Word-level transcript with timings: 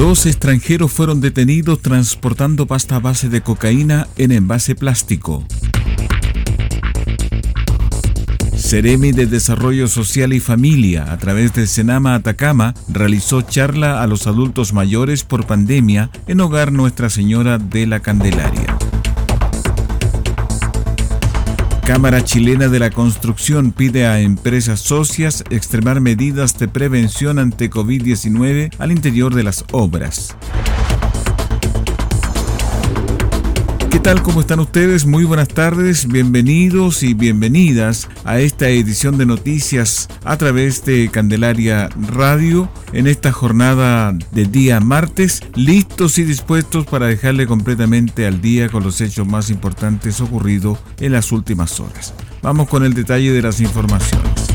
Dos 0.00 0.24
extranjeros 0.24 0.90
fueron 0.90 1.20
detenidos 1.20 1.82
transportando 1.82 2.66
pasta 2.66 2.96
a 2.96 3.00
base 3.00 3.28
de 3.28 3.42
cocaína 3.42 4.08
en 4.16 4.32
envase 4.32 4.74
plástico. 4.74 5.44
Ceremi 8.56 9.12
de 9.12 9.26
Desarrollo 9.26 9.88
Social 9.88 10.32
y 10.32 10.40
Familia, 10.40 11.12
a 11.12 11.18
través 11.18 11.52
del 11.52 11.68
Senama 11.68 12.14
Atacama, 12.14 12.72
realizó 12.88 13.42
charla 13.42 14.02
a 14.02 14.06
los 14.06 14.26
adultos 14.26 14.72
mayores 14.72 15.22
por 15.22 15.46
pandemia 15.46 16.08
en 16.26 16.40
Hogar 16.40 16.72
Nuestra 16.72 17.10
Señora 17.10 17.58
de 17.58 17.86
la 17.86 18.00
Candelaria. 18.00 18.78
Cámara 21.92 22.22
Chilena 22.22 22.68
de 22.68 22.78
la 22.78 22.90
Construcción 22.90 23.72
pide 23.72 24.06
a 24.06 24.20
empresas 24.20 24.78
socias 24.78 25.42
extremar 25.50 26.00
medidas 26.00 26.56
de 26.56 26.68
prevención 26.68 27.40
ante 27.40 27.68
COVID-19 27.68 28.72
al 28.78 28.92
interior 28.92 29.34
de 29.34 29.42
las 29.42 29.64
obras. 29.72 30.36
¿Qué 33.90 33.98
tal? 33.98 34.22
¿Cómo 34.22 34.40
están 34.40 34.60
ustedes? 34.60 35.04
Muy 35.04 35.24
buenas 35.24 35.48
tardes, 35.48 36.06
bienvenidos 36.06 37.02
y 37.02 37.12
bienvenidas 37.12 38.08
a 38.24 38.38
esta 38.38 38.68
edición 38.68 39.18
de 39.18 39.26
noticias 39.26 40.08
a 40.24 40.36
través 40.36 40.84
de 40.84 41.10
Candelaria 41.10 41.88
Radio 42.08 42.70
en 42.92 43.08
esta 43.08 43.32
jornada 43.32 44.16
de 44.30 44.44
día 44.44 44.78
martes, 44.78 45.42
listos 45.56 46.18
y 46.18 46.22
dispuestos 46.22 46.86
para 46.86 47.06
dejarle 47.06 47.48
completamente 47.48 48.28
al 48.28 48.40
día 48.40 48.68
con 48.68 48.84
los 48.84 49.00
hechos 49.00 49.26
más 49.26 49.50
importantes 49.50 50.20
ocurridos 50.20 50.78
en 51.00 51.10
las 51.10 51.32
últimas 51.32 51.80
horas. 51.80 52.14
Vamos 52.42 52.68
con 52.68 52.84
el 52.84 52.94
detalle 52.94 53.32
de 53.32 53.42
las 53.42 53.60
informaciones. 53.60 54.49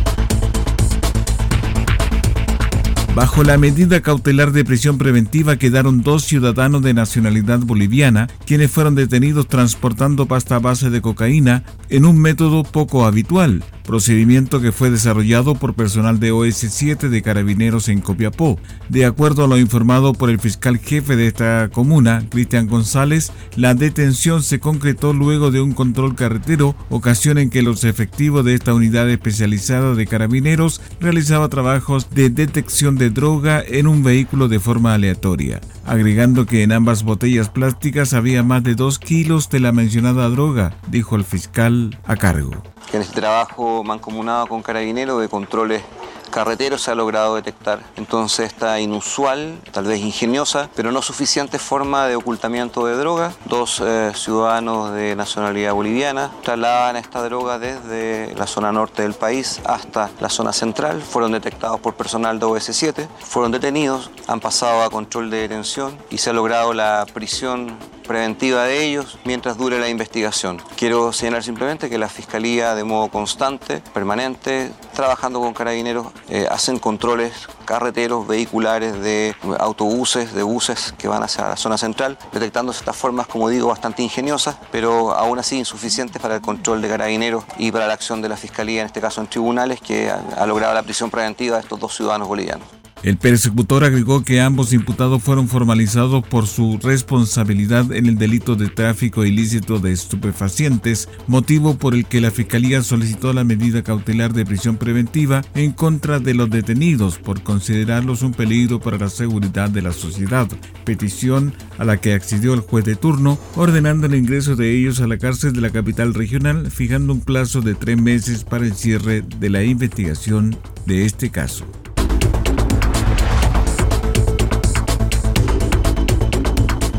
Bajo 3.15 3.45
la 3.45 3.57
medida 3.57 4.01
cautelar 4.01 4.51
de 4.51 4.65
prisión 4.65 4.97
preventiva 4.97 5.55
quedaron 5.55 6.01
dos 6.01 6.25
ciudadanos 6.25 6.81
de 6.81 6.93
nacionalidad 6.93 7.59
boliviana, 7.59 8.27
quienes 8.45 8.69
fueron 8.69 8.93
detenidos 8.93 9.47
transportando 9.47 10.25
pasta 10.25 10.59
base 10.59 10.89
de 10.89 10.99
cocaína 10.99 11.63
en 11.87 12.03
un 12.03 12.19
método 12.19 12.63
poco 12.65 13.05
habitual, 13.05 13.63
procedimiento 13.85 14.59
que 14.59 14.73
fue 14.73 14.89
desarrollado 14.89 15.55
por 15.55 15.75
personal 15.75 16.19
de 16.19 16.33
OS7 16.33 17.07
de 17.07 17.21
Carabineros 17.21 17.87
en 17.87 18.01
Copiapó. 18.01 18.59
De 18.89 19.05
acuerdo 19.05 19.45
a 19.45 19.47
lo 19.47 19.57
informado 19.57 20.13
por 20.13 20.29
el 20.29 20.39
fiscal 20.39 20.77
jefe 20.77 21.15
de 21.15 21.27
esta 21.27 21.69
comuna, 21.71 22.25
Cristian 22.29 22.67
González, 22.67 23.31
la 23.55 23.75
detención 23.75 24.43
se 24.43 24.59
concretó 24.59 25.13
luego 25.13 25.51
de 25.51 25.61
un 25.61 25.71
control 25.71 26.15
carretero, 26.15 26.75
ocasión 26.89 27.37
en 27.37 27.49
que 27.49 27.61
los 27.61 27.85
efectivos 27.85 28.43
de 28.43 28.55
esta 28.55 28.73
unidad 28.73 29.09
especializada 29.09 29.95
de 29.95 30.05
Carabineros 30.05 30.81
realizaba 30.99 31.47
trabajos 31.47 32.09
de 32.09 32.29
detección 32.29 32.97
de 32.97 33.04
droga 33.09 33.63
en 33.65 33.87
un 33.87 34.03
vehículo 34.03 34.47
de 34.47 34.59
forma 34.59 34.93
aleatoria, 34.93 35.61
agregando 35.85 36.45
que 36.45 36.63
en 36.63 36.71
ambas 36.71 37.03
botellas 37.03 37.49
plásticas 37.49 38.13
había 38.13 38.43
más 38.43 38.63
de 38.63 38.75
dos 38.75 38.99
kilos 38.99 39.49
de 39.49 39.59
la 39.59 39.71
mencionada 39.71 40.29
droga, 40.29 40.75
dijo 40.87 41.15
el 41.15 41.23
fiscal 41.23 41.97
a 42.05 42.15
cargo. 42.15 42.51
En 42.93 43.01
este 43.01 43.19
trabajo 43.19 43.83
mancomunado 43.83 44.47
con 44.47 44.61
Carabineros 44.61 45.21
de 45.21 45.29
controles 45.29 45.81
carreteros 46.29 46.81
se 46.81 46.91
ha 46.91 46.95
logrado 46.95 47.35
detectar. 47.35 47.79
Entonces 47.95 48.47
esta 48.47 48.79
inusual, 48.79 49.59
tal 49.71 49.85
vez 49.85 50.01
ingeniosa, 50.01 50.69
pero 50.75 50.91
no 50.91 51.01
suficiente 51.01 51.59
forma 51.59 52.07
de 52.07 52.15
ocultamiento 52.15 52.85
de 52.85 52.95
droga. 52.95 53.33
Dos 53.45 53.81
eh, 53.85 54.11
ciudadanos 54.15 54.93
de 54.93 55.15
nacionalidad 55.15 55.73
boliviana 55.73 56.31
trasladaban 56.43 56.95
esta 56.97 57.23
droga 57.23 57.59
desde 57.59 58.33
la 58.35 58.47
zona 58.47 58.71
norte 58.71 59.01
del 59.01 59.13
país 59.13 59.61
hasta 59.65 60.09
la 60.19 60.29
zona 60.29 60.53
central. 60.53 61.01
Fueron 61.01 61.31
detectados 61.31 61.79
por 61.79 61.95
personal 61.95 62.39
de 62.39 62.45
OS7, 62.45 63.07
fueron 63.19 63.51
detenidos, 63.51 64.09
han 64.27 64.39
pasado 64.39 64.83
a 64.83 64.89
control 64.89 65.29
de 65.29 65.37
detención 65.37 65.97
y 66.09 66.17
se 66.17 66.29
ha 66.29 66.33
logrado 66.33 66.73
la 66.73 67.05
prisión 67.13 67.77
preventiva 68.05 68.63
de 68.63 68.85
ellos 68.85 69.17
mientras 69.25 69.57
dure 69.57 69.79
la 69.79 69.89
investigación. 69.89 70.61
Quiero 70.77 71.11
señalar 71.11 71.43
simplemente 71.43 71.89
que 71.89 71.97
la 71.97 72.09
Fiscalía 72.09 72.75
de 72.75 72.83
modo 72.83 73.09
constante, 73.09 73.81
permanente, 73.93 74.71
trabajando 74.93 75.39
con 75.39 75.53
carabineros, 75.53 76.07
eh, 76.29 76.47
hacen 76.49 76.79
controles 76.79 77.33
carreteros, 77.65 78.27
vehiculares, 78.27 78.99
de 79.01 79.35
autobuses, 79.59 80.33
de 80.33 80.43
buses 80.43 80.93
que 80.97 81.07
van 81.07 81.23
hacia 81.23 81.47
la 81.47 81.57
zona 81.57 81.77
central, 81.77 82.17
detectándose 82.31 82.79
estas 82.79 82.95
formas, 82.95 83.27
como 83.27 83.49
digo, 83.49 83.67
bastante 83.67 84.03
ingeniosas, 84.03 84.55
pero 84.71 85.13
aún 85.13 85.39
así 85.39 85.57
insuficientes 85.57 86.21
para 86.21 86.35
el 86.35 86.41
control 86.41 86.81
de 86.81 86.89
carabineros 86.89 87.43
y 87.57 87.71
para 87.71 87.87
la 87.87 87.93
acción 87.93 88.21
de 88.21 88.29
la 88.29 88.37
Fiscalía, 88.37 88.81
en 88.81 88.87
este 88.87 89.01
caso 89.01 89.21
en 89.21 89.27
tribunales, 89.27 89.81
que 89.81 90.09
ha 90.09 90.45
logrado 90.45 90.73
la 90.73 90.83
prisión 90.83 91.09
preventiva 91.09 91.57
de 91.57 91.63
estos 91.63 91.79
dos 91.79 91.95
ciudadanos 91.95 92.27
bolivianos. 92.27 92.84
El 93.05 93.17
persecutor 93.17 93.83
agregó 93.83 94.23
que 94.23 94.41
ambos 94.41 94.73
imputados 94.73 95.21
fueron 95.21 95.47
formalizados 95.47 96.25
por 96.25 96.47
su 96.47 96.79
responsabilidad 96.81 97.93
en 97.93 98.07
el 98.07 98.17
delito 98.17 98.55
de 98.55 98.67
tráfico 98.67 99.23
ilícito 99.23 99.77
de 99.77 99.91
estupefacientes, 99.91 101.07
motivo 101.27 101.77
por 101.77 101.93
el 101.93 102.07
que 102.07 102.19
la 102.19 102.31
Fiscalía 102.31 102.81
solicitó 102.81 103.31
la 103.31 103.43
medida 103.43 103.83
cautelar 103.83 104.33
de 104.33 104.43
prisión 104.43 104.77
preventiva 104.77 105.43
en 105.53 105.71
contra 105.71 106.19
de 106.19 106.33
los 106.33 106.49
detenidos 106.49 107.19
por 107.19 107.43
considerarlos 107.43 108.23
un 108.23 108.33
peligro 108.33 108.79
para 108.79 108.97
la 108.97 109.09
seguridad 109.09 109.69
de 109.69 109.83
la 109.83 109.93
sociedad, 109.93 110.47
petición 110.83 111.53
a 111.77 111.85
la 111.85 111.97
que 111.97 112.15
accedió 112.15 112.55
el 112.55 112.61
juez 112.61 112.85
de 112.85 112.95
turno, 112.95 113.37
ordenando 113.55 114.07
el 114.07 114.15
ingreso 114.15 114.55
de 114.55 114.75
ellos 114.75 114.99
a 114.99 115.05
la 115.05 115.19
cárcel 115.19 115.53
de 115.53 115.61
la 115.61 115.69
capital 115.69 116.15
regional, 116.15 116.71
fijando 116.71 117.13
un 117.13 117.21
plazo 117.21 117.61
de 117.61 117.75
tres 117.75 118.01
meses 118.01 118.43
para 118.43 118.65
el 118.65 118.73
cierre 118.73 119.21
de 119.21 119.49
la 119.51 119.63
investigación 119.63 120.57
de 120.87 121.05
este 121.05 121.29
caso. 121.29 121.67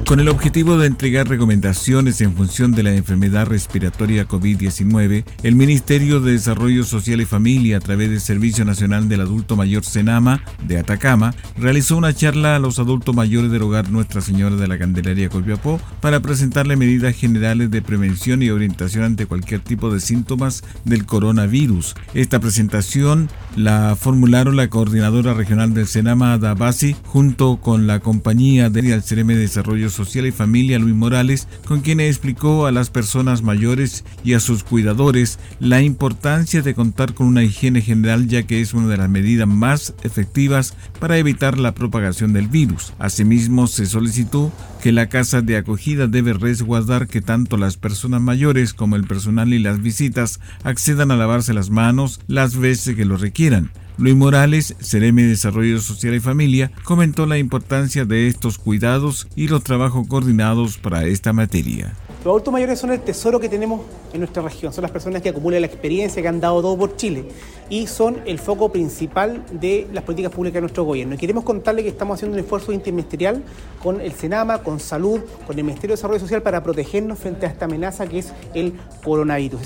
Con 0.06 0.20
el 0.20 0.28
objetivo 0.28 0.78
de 0.78 0.86
entregar 0.86 1.28
recomendaciones 1.28 2.20
en 2.20 2.32
función 2.32 2.70
de 2.70 2.84
la 2.84 2.94
enfermedad 2.94 3.46
respiratoria 3.46 4.28
COVID-19, 4.28 5.24
el 5.42 5.56
Ministerio 5.56 6.20
de 6.20 6.30
Desarrollo 6.30 6.84
Social 6.84 7.20
y 7.20 7.24
Familia, 7.24 7.78
a 7.78 7.80
través 7.80 8.10
del 8.10 8.20
Servicio 8.20 8.64
Nacional 8.64 9.08
del 9.08 9.22
Adulto 9.22 9.56
Mayor 9.56 9.84
Senama 9.84 10.44
de 10.64 10.78
Atacama, 10.78 11.34
realizó 11.58 11.96
una 11.96 12.14
charla 12.14 12.54
a 12.54 12.60
los 12.60 12.78
adultos 12.78 13.16
mayores 13.16 13.50
del 13.50 13.62
hogar 13.62 13.90
Nuestra 13.90 14.20
Señora 14.20 14.54
de 14.54 14.68
la 14.68 14.78
Candelaria 14.78 15.28
Copiapó 15.28 15.80
para 16.00 16.20
presentarle 16.20 16.76
medidas 16.76 17.16
generales 17.16 17.72
de 17.72 17.82
prevención 17.82 18.44
y 18.44 18.50
orientación 18.50 19.02
ante 19.02 19.26
cualquier 19.26 19.58
tipo 19.58 19.92
de 19.92 19.98
síntomas 19.98 20.62
del 20.84 21.04
coronavirus. 21.04 21.96
Esta 22.14 22.38
presentación 22.38 23.28
la 23.56 23.96
formularon 23.96 24.54
la 24.54 24.68
coordinadora 24.68 25.34
regional 25.34 25.74
del 25.74 25.88
Senama, 25.88 26.34
Adabasi, 26.34 26.94
junto 27.06 27.56
con 27.56 27.88
la 27.88 27.98
compañía 27.98 28.70
del 28.70 29.02
CRM 29.02 29.26
de 29.26 29.38
Desarrollo 29.38 29.90
Social 29.96 30.26
y 30.26 30.32
Familia 30.32 30.78
Luis 30.78 30.94
Morales, 30.94 31.48
con 31.66 31.80
quien 31.80 32.00
explicó 32.00 32.66
a 32.66 32.72
las 32.72 32.90
personas 32.90 33.42
mayores 33.42 34.04
y 34.22 34.34
a 34.34 34.40
sus 34.40 34.62
cuidadores 34.62 35.38
la 35.58 35.82
importancia 35.82 36.62
de 36.62 36.74
contar 36.74 37.14
con 37.14 37.26
una 37.26 37.42
higiene 37.42 37.80
general 37.80 38.28
ya 38.28 38.42
que 38.44 38.60
es 38.60 38.74
una 38.74 38.88
de 38.88 38.98
las 38.98 39.08
medidas 39.08 39.48
más 39.48 39.94
efectivas 40.02 40.74
para 41.00 41.18
evitar 41.18 41.58
la 41.58 41.74
propagación 41.74 42.32
del 42.32 42.48
virus. 42.48 42.92
Asimismo, 42.98 43.66
se 43.66 43.86
solicitó 43.86 44.52
que 44.82 44.92
la 44.92 45.08
casa 45.08 45.40
de 45.42 45.56
acogida 45.56 46.06
debe 46.06 46.34
resguardar 46.34 47.08
que 47.08 47.20
tanto 47.20 47.56
las 47.56 47.76
personas 47.76 48.20
mayores 48.20 48.74
como 48.74 48.96
el 48.96 49.06
personal 49.06 49.52
y 49.52 49.58
las 49.58 49.80
visitas 49.80 50.40
accedan 50.62 51.10
a 51.10 51.16
lavarse 51.16 51.54
las 51.54 51.70
manos 51.70 52.20
las 52.26 52.56
veces 52.56 52.96
que 52.96 53.04
lo 53.04 53.16
requieran. 53.16 53.70
Luis 53.98 54.14
Morales, 54.14 54.76
Cereme 54.78 55.22
de 55.22 55.28
Desarrollo 55.28 55.80
Social 55.80 56.14
y 56.14 56.20
Familia, 56.20 56.70
comentó 56.84 57.24
la 57.24 57.38
importancia 57.38 58.04
de 58.04 58.28
estos 58.28 58.58
cuidados 58.58 59.26
y 59.34 59.48
los 59.48 59.64
trabajos 59.64 60.06
coordinados 60.06 60.76
para 60.76 61.06
esta 61.06 61.32
materia. 61.32 61.94
Los 62.18 62.32
adultos 62.32 62.52
mayores 62.52 62.78
son 62.78 62.92
el 62.92 63.00
tesoro 63.00 63.40
que 63.40 63.48
tenemos 63.48 63.80
en 64.12 64.20
nuestra 64.20 64.42
región, 64.42 64.70
son 64.74 64.82
las 64.82 64.90
personas 64.90 65.22
que 65.22 65.30
acumulan 65.30 65.62
la 65.62 65.66
experiencia, 65.66 66.20
que 66.20 66.28
han 66.28 66.40
dado 66.40 66.60
todo 66.60 66.76
por 66.76 66.96
Chile 66.96 67.24
y 67.70 67.86
son 67.86 68.18
el 68.26 68.38
foco 68.38 68.70
principal 68.70 69.42
de 69.50 69.86
las 69.90 70.04
políticas 70.04 70.30
públicas 70.30 70.56
de 70.56 70.60
nuestro 70.60 70.84
gobierno. 70.84 71.14
Y 71.14 71.18
queremos 71.18 71.44
contarle 71.44 71.82
que 71.82 71.88
estamos 71.88 72.16
haciendo 72.16 72.36
un 72.36 72.40
esfuerzo 72.44 72.72
interministerial 72.72 73.42
con 73.82 74.02
el 74.02 74.12
SENAMA, 74.12 74.58
con 74.58 74.78
Salud, 74.78 75.20
con 75.46 75.56
el 75.56 75.64
Ministerio 75.64 75.94
de 75.94 75.96
Desarrollo 75.96 76.20
Social 76.20 76.42
para 76.42 76.62
protegernos 76.62 77.18
frente 77.18 77.46
a 77.46 77.48
esta 77.48 77.64
amenaza 77.64 78.06
que 78.06 78.18
es 78.18 78.34
el 78.52 78.74
coronavirus. 79.02 79.62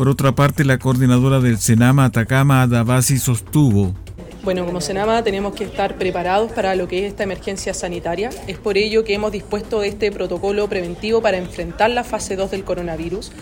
Por 0.00 0.08
otra 0.08 0.32
parte, 0.32 0.64
la 0.64 0.78
coordinadora 0.78 1.40
del 1.40 1.58
Senama 1.58 2.06
Atacama, 2.06 2.62
Adabasi, 2.62 3.18
sostuvo 3.18 3.94
bueno, 4.42 4.64
como 4.64 4.80
Senama 4.80 5.22
tenemos 5.22 5.54
que 5.54 5.64
estar 5.64 5.98
preparados 5.98 6.50
para 6.52 6.74
lo 6.74 6.88
que 6.88 7.00
es 7.00 7.12
esta 7.12 7.24
emergencia 7.24 7.74
sanitaria. 7.74 8.30
Es 8.46 8.56
por 8.56 8.78
ello 8.78 9.04
que 9.04 9.12
hemos 9.12 9.32
dispuesto 9.32 9.82
este 9.82 10.10
protocolo 10.10 10.66
preventivo 10.66 11.20
para 11.20 11.36
enfrentar 11.36 11.90
la 11.90 12.04
fase 12.04 12.36
2 12.36 12.50
del 12.50 12.64
coronavirus, 12.64 13.32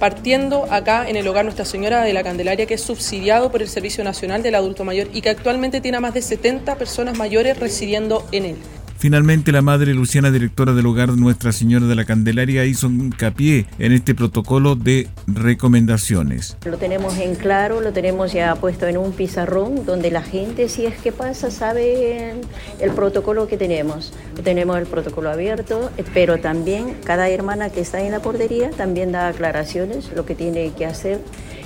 partiendo 0.00 0.66
acá 0.72 1.08
en 1.08 1.14
el 1.14 1.28
hogar 1.28 1.44
Nuestra 1.44 1.64
Señora 1.64 2.02
de 2.02 2.12
la 2.12 2.24
Candelaria, 2.24 2.66
que 2.66 2.74
es 2.74 2.82
subsidiado 2.82 3.52
por 3.52 3.62
el 3.62 3.68
Servicio 3.68 4.02
Nacional 4.02 4.42
del 4.42 4.56
Adulto 4.56 4.84
Mayor 4.84 5.06
y 5.14 5.20
que 5.20 5.30
actualmente 5.30 5.80
tiene 5.80 5.98
a 5.98 6.00
más 6.00 6.14
de 6.14 6.22
70 6.22 6.74
personas 6.74 7.16
mayores 7.16 7.56
residiendo 7.60 8.26
en 8.32 8.44
él. 8.44 8.56
Finalmente, 8.98 9.52
la 9.52 9.62
madre 9.62 9.94
Luciana, 9.94 10.32
directora 10.32 10.72
del 10.72 10.84
hogar 10.86 11.10
Nuestra 11.10 11.52
Señora 11.52 11.86
de 11.86 11.94
la 11.94 12.04
Candelaria, 12.04 12.64
hizo 12.64 12.88
hincapié 12.88 13.66
en 13.78 13.92
este 13.92 14.12
protocolo 14.12 14.74
de 14.74 15.06
recomendaciones. 15.28 16.56
Lo 16.64 16.78
tenemos 16.78 17.16
en 17.18 17.36
claro, 17.36 17.80
lo 17.80 17.92
tenemos 17.92 18.32
ya 18.32 18.56
puesto 18.56 18.88
en 18.88 18.98
un 18.98 19.12
pizarrón 19.12 19.86
donde 19.86 20.10
la 20.10 20.22
gente, 20.22 20.68
si 20.68 20.84
es 20.84 20.98
que 20.98 21.12
pasa, 21.12 21.52
sabe 21.52 22.34
el 22.80 22.90
protocolo 22.90 23.46
que 23.46 23.56
tenemos. 23.56 24.12
Tenemos 24.42 24.76
el 24.76 24.86
protocolo 24.86 25.30
abierto, 25.30 25.92
pero 26.12 26.38
también 26.38 26.96
cada 27.04 27.28
hermana 27.28 27.70
que 27.70 27.80
está 27.80 28.00
en 28.00 28.10
la 28.10 28.18
portería 28.18 28.70
también 28.70 29.12
da 29.12 29.28
aclaraciones, 29.28 30.10
lo 30.16 30.26
que 30.26 30.34
tiene 30.34 30.72
que 30.72 30.86
hacer 30.86 31.20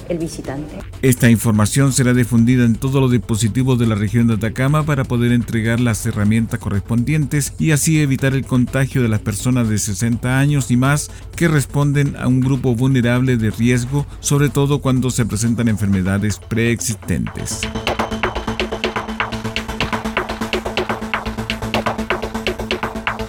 el 0.08 0.18
visitante. 0.18 0.78
Esta 1.02 1.30
información 1.30 1.92
será 1.92 2.14
difundida 2.14 2.64
en 2.64 2.74
todos 2.76 3.00
los 3.00 3.10
dispositivos 3.10 3.78
de 3.78 3.86
la 3.86 3.94
región 3.94 4.26
de 4.26 4.34
Atacama 4.34 4.84
para 4.84 5.04
poder 5.04 5.32
entregar 5.32 5.80
las 5.80 6.04
herramientas 6.06 6.60
correspondientes 6.60 7.54
y 7.58 7.72
así 7.72 8.00
evitar 8.00 8.34
el 8.34 8.44
contagio 8.44 9.02
de 9.02 9.08
las 9.08 9.20
personas 9.20 9.68
de 9.68 9.78
60 9.78 10.38
años 10.38 10.70
y 10.70 10.76
más 10.76 11.10
que 11.36 11.48
responden 11.48 12.16
a 12.16 12.28
un 12.28 12.40
grupo 12.40 12.74
vulnerable 12.74 13.36
de 13.36 13.50
riesgo, 13.50 14.06
sobre 14.20 14.48
todo 14.48 14.80
cuando 14.80 15.10
se 15.10 15.26
presentan 15.26 15.68
enfermedades 15.68 16.38
preexistentes. 16.38 17.60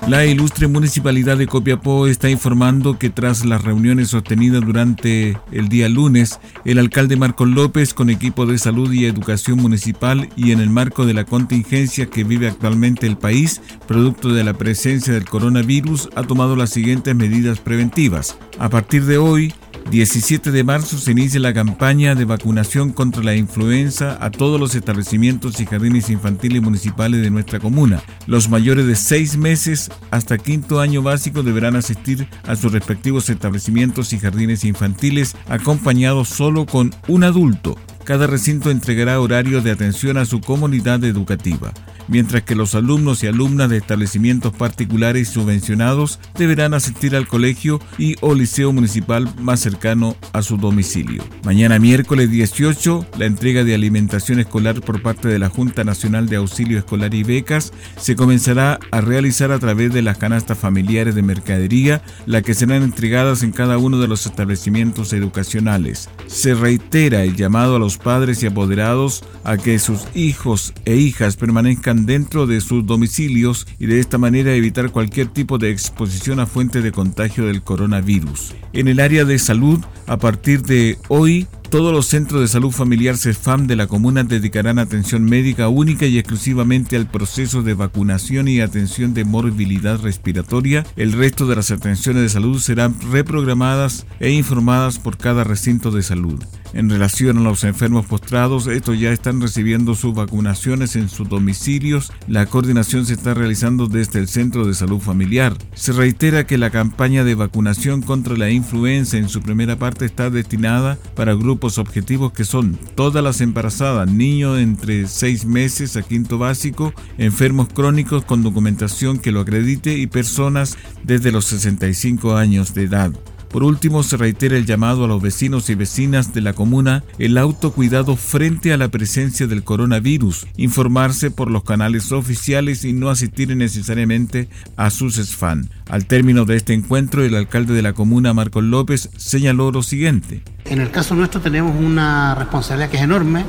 La 0.08 0.26
ilustre 0.26 0.68
municipalidad 0.68 1.38
de 1.38 1.48
Copiapó 1.48 2.08
está 2.08 2.30
informando 2.30 3.00
que 3.00 3.10
tras 3.10 3.46
las 3.46 3.64
reuniones 3.64 4.10
sostenidas 4.10 4.62
durante 4.62 5.38
el 5.52 5.70
día 5.70 5.88
lunes, 5.88 6.42
el 6.66 6.78
alcalde 6.78 7.16
Marcos 7.16 7.48
López 7.48 7.94
con 7.94 8.10
equipo 8.10 8.46
de 8.46 8.58
salud 8.58 8.92
y 8.92 9.06
educación 9.06 9.60
municipal 9.60 10.28
y 10.36 10.52
en 10.52 10.60
el 10.60 10.70
marco 10.70 11.06
de 11.06 11.14
la 11.14 11.24
contingencia 11.24 12.08
que 12.08 12.26
vive 12.26 12.50
actualmente 12.50 13.08
el 13.08 13.18
país, 13.18 13.62
producto 13.88 14.34
de 14.34 14.44
la 14.44 14.54
presencia 14.54 15.14
del 15.14 15.24
coronavirus, 15.24 16.10
ha 16.16 16.24
tomado 16.24 16.58
las 16.58 16.72
siguientes 16.72 17.16
medidas 17.16 17.60
preventivas. 17.60 18.38
A 18.60 18.70
partir 18.70 19.06
de 19.06 19.18
hoy, 19.18 19.54
17 19.90 20.52
de 20.52 20.64
marzo 20.64 20.98
se 20.98 21.12
inicia 21.12 21.40
la 21.40 21.54
campaña 21.54 22.16
de 22.16 22.26
vacunación 22.26 22.92
contra 22.92 23.24
la 23.24 23.36
influenza 23.36 24.18
a 24.20 24.32
todos 24.32 24.60
los 24.60 24.74
establecimientos 24.76 25.60
y 25.60 25.66
jardines 25.66 26.10
infantiles 26.10 26.62
municipales 26.62 27.22
de 27.22 27.30
nuestra 27.30 27.60
comuna. 27.60 28.02
Los 28.26 28.50
mayores 28.50 28.88
de 28.88 28.96
6 28.96 29.38
meses 29.38 29.92
hasta 30.10 30.38
quinto 30.38 30.80
año 30.80 31.02
básico 31.02 31.44
deberán 31.44 31.76
asistir 31.76 32.28
a 32.48 32.56
sus 32.56 32.72
respectivos 32.72 33.30
establecimientos 33.30 34.14
y 34.14 34.20
jardines 34.20 34.64
infantiles 34.66 35.36
acompañados 35.48 36.30
solo 36.30 36.66
con 36.66 36.92
un 37.08 37.24
adulto. 37.24 37.78
Cada 38.04 38.28
recinto 38.28 38.72
entregará 38.72 39.20
horarios 39.20 39.64
de 39.64 39.72
atención 39.72 40.18
a 40.18 40.26
su 40.26 40.42
comunidad 40.42 41.04
educativa 41.04 41.72
mientras 42.08 42.44
que 42.44 42.56
los 42.56 42.76
alumnos 42.76 43.24
y 43.24 43.28
alumnas 43.28 43.70
de 43.70 43.78
establecimientos 43.78 44.54
particulares 44.54 45.30
subvencionados 45.30 46.20
deberán 46.38 46.74
asistir 46.74 47.16
al 47.16 47.28
colegio 47.28 47.80
y 47.98 48.16
o 48.22 48.34
liceo 48.34 48.72
municipal 48.74 49.30
más 49.40 49.60
cercano 49.60 50.16
a 50.34 50.42
su 50.42 50.58
domicilio. 50.58 51.24
Mañana 51.44 51.80
miércoles 51.80 52.30
18, 52.30 53.08
la 53.18 53.26
entrega 53.26 53.64
de 53.64 53.76
alimentación 53.76 54.40
escolar 54.40 54.82
por 54.82 55.02
parte 55.02 55.28
de 55.28 55.40
la 55.40 55.50
Junta 55.50 55.84
Nacional 55.84 56.28
de 56.28 56.38
Auxilio 56.38 56.78
Escolar 56.78 57.14
y 57.14 57.24
Becas 57.24 57.74
se 57.98 58.16
comenzará 58.16 58.80
a 58.92 59.02
realizar 59.02 59.52
a 59.52 59.60
través 59.60 59.94
de 59.94 60.02
las 60.02 60.18
canastas 60.18 60.58
familiares 60.58 61.16
de 61.16 61.22
mercadería, 61.22 62.02
las 62.26 62.44
que 62.44 62.54
serán 62.54 62.84
entregadas 62.84 63.44
en 63.44 63.52
cada 63.52 63.78
uno 63.78 64.00
de 64.00 64.08
los 64.08 64.26
establecimientos 64.26 65.14
educacionales. 65.14 66.10
Se 66.28 66.54
reitera 66.54 67.24
el 67.24 67.36
llamado 67.36 67.76
a 67.76 67.80
los 67.80 67.98
padres 67.98 68.42
y 68.44 68.48
apoderados 68.48 69.24
a 69.44 69.58
que 69.58 69.80
sus 69.80 70.08
hijos 70.16 70.74
e 70.86 70.96
hijas 70.96 71.36
permanezcan 71.36 71.93
dentro 71.94 72.48
de 72.48 72.62
sus 72.62 72.86
domicilios 72.86 73.68
y 73.80 73.86
de 73.86 74.00
esta 74.00 74.18
manera 74.18 74.54
evitar 74.54 74.92
cualquier 74.92 75.28
tipo 75.28 75.58
de 75.58 75.70
exposición 75.70 76.40
a 76.40 76.46
fuente 76.46 76.82
de 76.82 76.92
contagio 76.92 77.46
del 77.46 77.62
coronavirus. 77.62 78.56
En 78.74 78.88
el 78.88 79.00
área 79.00 79.26
de 79.26 79.40
salud, 79.40 79.80
a 80.08 80.18
partir 80.18 80.64
de 80.64 80.98
hoy, 81.08 81.48
todos 81.74 81.92
los 81.92 82.06
centros 82.06 82.40
de 82.40 82.48
salud 82.48 82.70
familiar 82.70 83.18
CEFAM 83.18 83.66
de 83.66 83.76
la 83.76 83.88
comuna 83.88 84.24
dedicarán 84.24 84.78
atención 84.78 85.24
médica 85.24 85.70
única 85.70 86.06
y 86.06 86.20
exclusivamente 86.20 86.96
al 86.96 87.08
proceso 87.08 87.64
de 87.64 87.74
vacunación 87.74 88.48
y 88.48 88.62
atención 88.62 89.16
de 89.16 89.26
morbilidad 89.26 90.00
respiratoria. 90.00 90.86
El 90.96 91.14
resto 91.14 91.48
de 91.48 91.56
las 91.56 91.72
atenciones 91.72 92.22
de 92.22 92.30
salud 92.30 92.60
serán 92.60 92.94
reprogramadas 93.12 94.06
e 94.20 94.30
informadas 94.30 95.00
por 95.00 95.18
cada 95.18 95.44
recinto 95.44 95.90
de 95.90 96.04
salud. 96.04 96.44
En 96.74 96.90
relación 96.90 97.38
a 97.38 97.42
los 97.42 97.64
enfermos 97.64 98.08
postrados, 98.08 98.66
estos 98.66 99.00
ya 99.00 99.12
están 99.12 99.42
recibiendo 99.42 99.94
sus 99.94 100.16
vacunaciones 100.16 100.96
en 100.96 101.08
sus 101.08 101.30
domicilios. 101.30 102.12
La 102.28 102.48
coordinación 102.48 103.06
se 103.06 103.14
está 103.14 103.36
realizando 103.36 103.88
desde 103.88 104.20
el 104.20 104.28
Centro 104.28 104.66
de 104.66 104.74
Salud 104.74 105.00
Familiar. 105.00 105.56
Se 105.76 105.92
reitera 105.92 106.48
que 106.48 106.58
la 106.58 106.72
campaña 106.72 107.24
de 107.24 107.36
vacunación 107.36 108.02
contra 108.02 108.36
la 108.38 108.50
influenza 108.50 109.18
en 109.18 109.30
su 109.30 109.42
primera 109.42 109.78
parte 109.78 110.06
está 110.06 110.32
destinada 110.32 110.98
para 111.16 111.36
grupos 111.36 111.63
objetivos 111.78 112.34
que 112.34 112.44
son 112.44 112.78
todas 112.96 113.24
las 113.24 113.42
embarazadas, 113.42 114.12
niños 114.12 114.60
entre 114.60 115.08
6 115.08 115.46
meses 115.46 115.96
a 115.96 116.02
quinto 116.02 116.38
básico, 116.38 116.94
enfermos 117.18 117.70
crónicos 117.70 118.26
con 118.26 118.44
documentación 118.44 119.18
que 119.18 119.32
lo 119.32 119.42
acredite 119.42 119.98
y 119.98 120.08
personas 120.08 120.78
desde 121.04 121.32
los 121.32 121.46
65 121.46 122.36
años 122.36 122.74
de 122.74 122.84
edad. 122.84 123.12
Por 123.54 123.64
último, 123.64 124.02
se 124.02 124.18
reitera 124.18 124.58
el 124.58 124.66
llamado 124.66 125.06
a 125.06 125.08
los 125.08 125.22
vecinos 125.22 125.70
y 125.70 125.76
vecinas 125.76 126.34
de 126.34 126.42
la 126.42 126.54
comuna 126.54 127.04
el 127.20 127.38
autocuidado 127.38 128.16
frente 128.16 128.74
a 128.74 128.78
la 128.78 128.88
presencia 128.88 129.46
del 129.46 129.64
coronavirus, 129.64 130.48
informarse 130.58 131.30
por 131.30 131.52
los 131.52 131.64
canales 131.64 132.12
oficiales 132.12 132.84
y 132.84 132.94
no 132.94 133.12
asistir 133.12 133.56
necesariamente 133.56 134.50
a 134.76 134.90
sus 134.90 135.18
SFAN. 135.18 135.70
Al 135.88 136.08
término 136.08 136.46
de 136.46 136.56
este 136.56 136.74
encuentro, 136.74 137.24
el 137.24 137.36
alcalde 137.36 137.76
de 137.76 137.84
la 137.84 137.94
comuna, 137.94 138.34
Marcos 138.34 138.64
López, 138.64 139.12
señaló 139.18 139.70
lo 139.70 139.84
siguiente. 139.84 140.42
En 140.66 140.82
el 140.82 140.90
caso 140.90 141.14
nuestro 141.14 141.40
tenemos 141.40 141.80
una 141.80 142.34
responsabilidad 142.34 142.90
que 142.90 142.98
es 142.98 143.04
enorme 143.04 143.46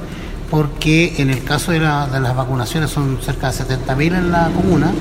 porque 0.51 1.15
en 1.19 1.31
el 1.31 1.43
caso 1.45 1.73
de, 1.73 1.81
las 1.81 2.37
vacunaciones 2.37 2.91
son 2.91 3.19
cerca 3.23 3.51
de 3.51 3.59
70.000 3.59 4.19
en 4.19 4.33
la 4.33 4.51
comuna 4.55 4.93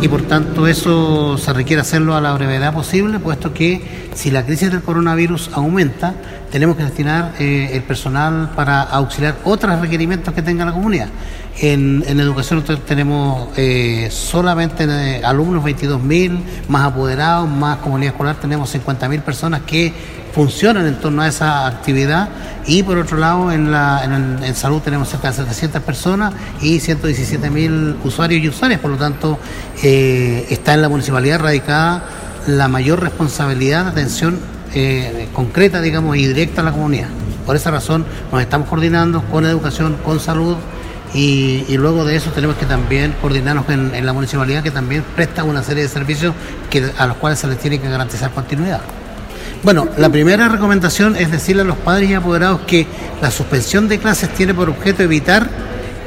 y 0.00 0.08
por 0.08 0.22
tanto 0.22 0.66
eso 0.66 1.38
se 1.38 1.52
requiere 1.52 1.82
hacerlo 1.82 2.14
a 2.14 2.20
la 2.20 2.32
brevedad 2.34 2.72
posible, 2.72 3.18
puesto 3.18 3.52
que 3.52 3.80
si 4.14 4.30
la 4.30 4.44
crisis 4.44 4.70
del 4.70 4.82
coronavirus 4.82 5.50
aumenta, 5.52 6.14
tenemos 6.50 6.76
que 6.76 6.84
destinar 6.84 7.34
eh, 7.38 7.70
el 7.72 7.82
personal 7.82 8.50
para 8.54 8.82
auxiliar 8.82 9.36
otros 9.44 9.80
requerimientos 9.80 10.32
que 10.34 10.42
tenga 10.42 10.64
la 10.64 10.72
comunidad. 10.72 11.08
En, 11.60 12.02
educación 12.02 12.60
nosotros 12.60 12.84
tenemos 12.84 13.48
eh, 13.56 14.08
solamente 14.10 14.84
eh, 14.84 15.22
alumnos 15.24 15.64
22.000, 15.64 16.38
más 16.68 16.86
apoderados, 16.86 17.48
más 17.48 17.78
comunidad 17.78 18.12
escolar, 18.12 18.36
tenemos 18.36 18.74
50.000 18.74 19.22
personas 19.22 19.62
que 19.62 19.92
funcionan 20.34 20.86
en 20.86 20.96
torno 20.96 21.22
a 21.22 21.28
esa 21.28 21.66
actividad 21.66 22.28
y 22.66 22.82
por 22.82 22.98
otro 22.98 23.18
lado 23.18 23.52
en, 23.52 23.70
la, 23.70 24.02
en, 24.04 24.54
salud 24.54 24.80
tenemos 24.82 25.08
cerca 25.08 25.30
de 25.30 25.36
700 25.36 25.82
personas 25.82 26.34
y 26.60 26.80
117 26.80 27.50
mil 27.50 27.96
usuarios 28.02 28.42
y 28.42 28.48
usuarias, 28.48 28.80
por 28.80 28.90
lo 28.90 28.96
tanto 28.96 29.38
eh, 29.82 30.46
está 30.50 30.74
en 30.74 30.82
la 30.82 30.88
municipalidad 30.88 31.40
radicada 31.40 32.02
la 32.48 32.68
mayor 32.68 33.00
responsabilidad 33.00 33.84
de 33.84 33.90
atención 33.90 34.38
eh, 34.74 35.28
concreta, 35.32 35.80
digamos, 35.80 36.16
y 36.16 36.26
directa 36.26 36.60
a 36.60 36.64
la 36.64 36.72
comunidad. 36.72 37.08
Por 37.46 37.54
esa 37.54 37.70
razón 37.70 38.04
nos 38.32 38.40
estamos 38.42 38.68
coordinando 38.68 39.22
con 39.22 39.46
educación, 39.46 39.96
con 40.04 40.18
salud 40.18 40.56
y, 41.14 41.64
luego 41.76 42.04
de 42.04 42.16
eso 42.16 42.30
tenemos 42.30 42.56
que 42.56 42.66
también 42.66 43.14
coordinarnos 43.20 43.68
en, 43.68 43.94
en, 43.94 44.04
la 44.04 44.12
municipalidad 44.12 44.64
que 44.64 44.72
también 44.72 45.04
presta 45.14 45.44
una 45.44 45.62
serie 45.62 45.84
de 45.84 45.88
servicios 45.88 46.34
que, 46.70 46.90
a 46.98 47.06
los 47.06 47.18
cuales 47.18 47.38
se 47.38 47.46
les 47.46 47.58
tiene 47.58 47.78
que 47.78 47.88
garantizar 47.88 48.32
continuidad. 48.32 48.80
Bueno, 49.62 49.88
la 49.96 50.10
primera 50.10 50.48
recomendación 50.48 51.16
es 51.16 51.30
decirle 51.30 51.62
a 51.62 51.64
los 51.64 51.76
padres 51.78 52.10
y 52.10 52.14
apoderados 52.14 52.60
que 52.62 52.86
la 53.22 53.30
suspensión 53.30 53.88
de 53.88 53.98
clases 53.98 54.28
tiene 54.34 54.54
por 54.54 54.68
objeto 54.68 55.02
evitar 55.02 55.48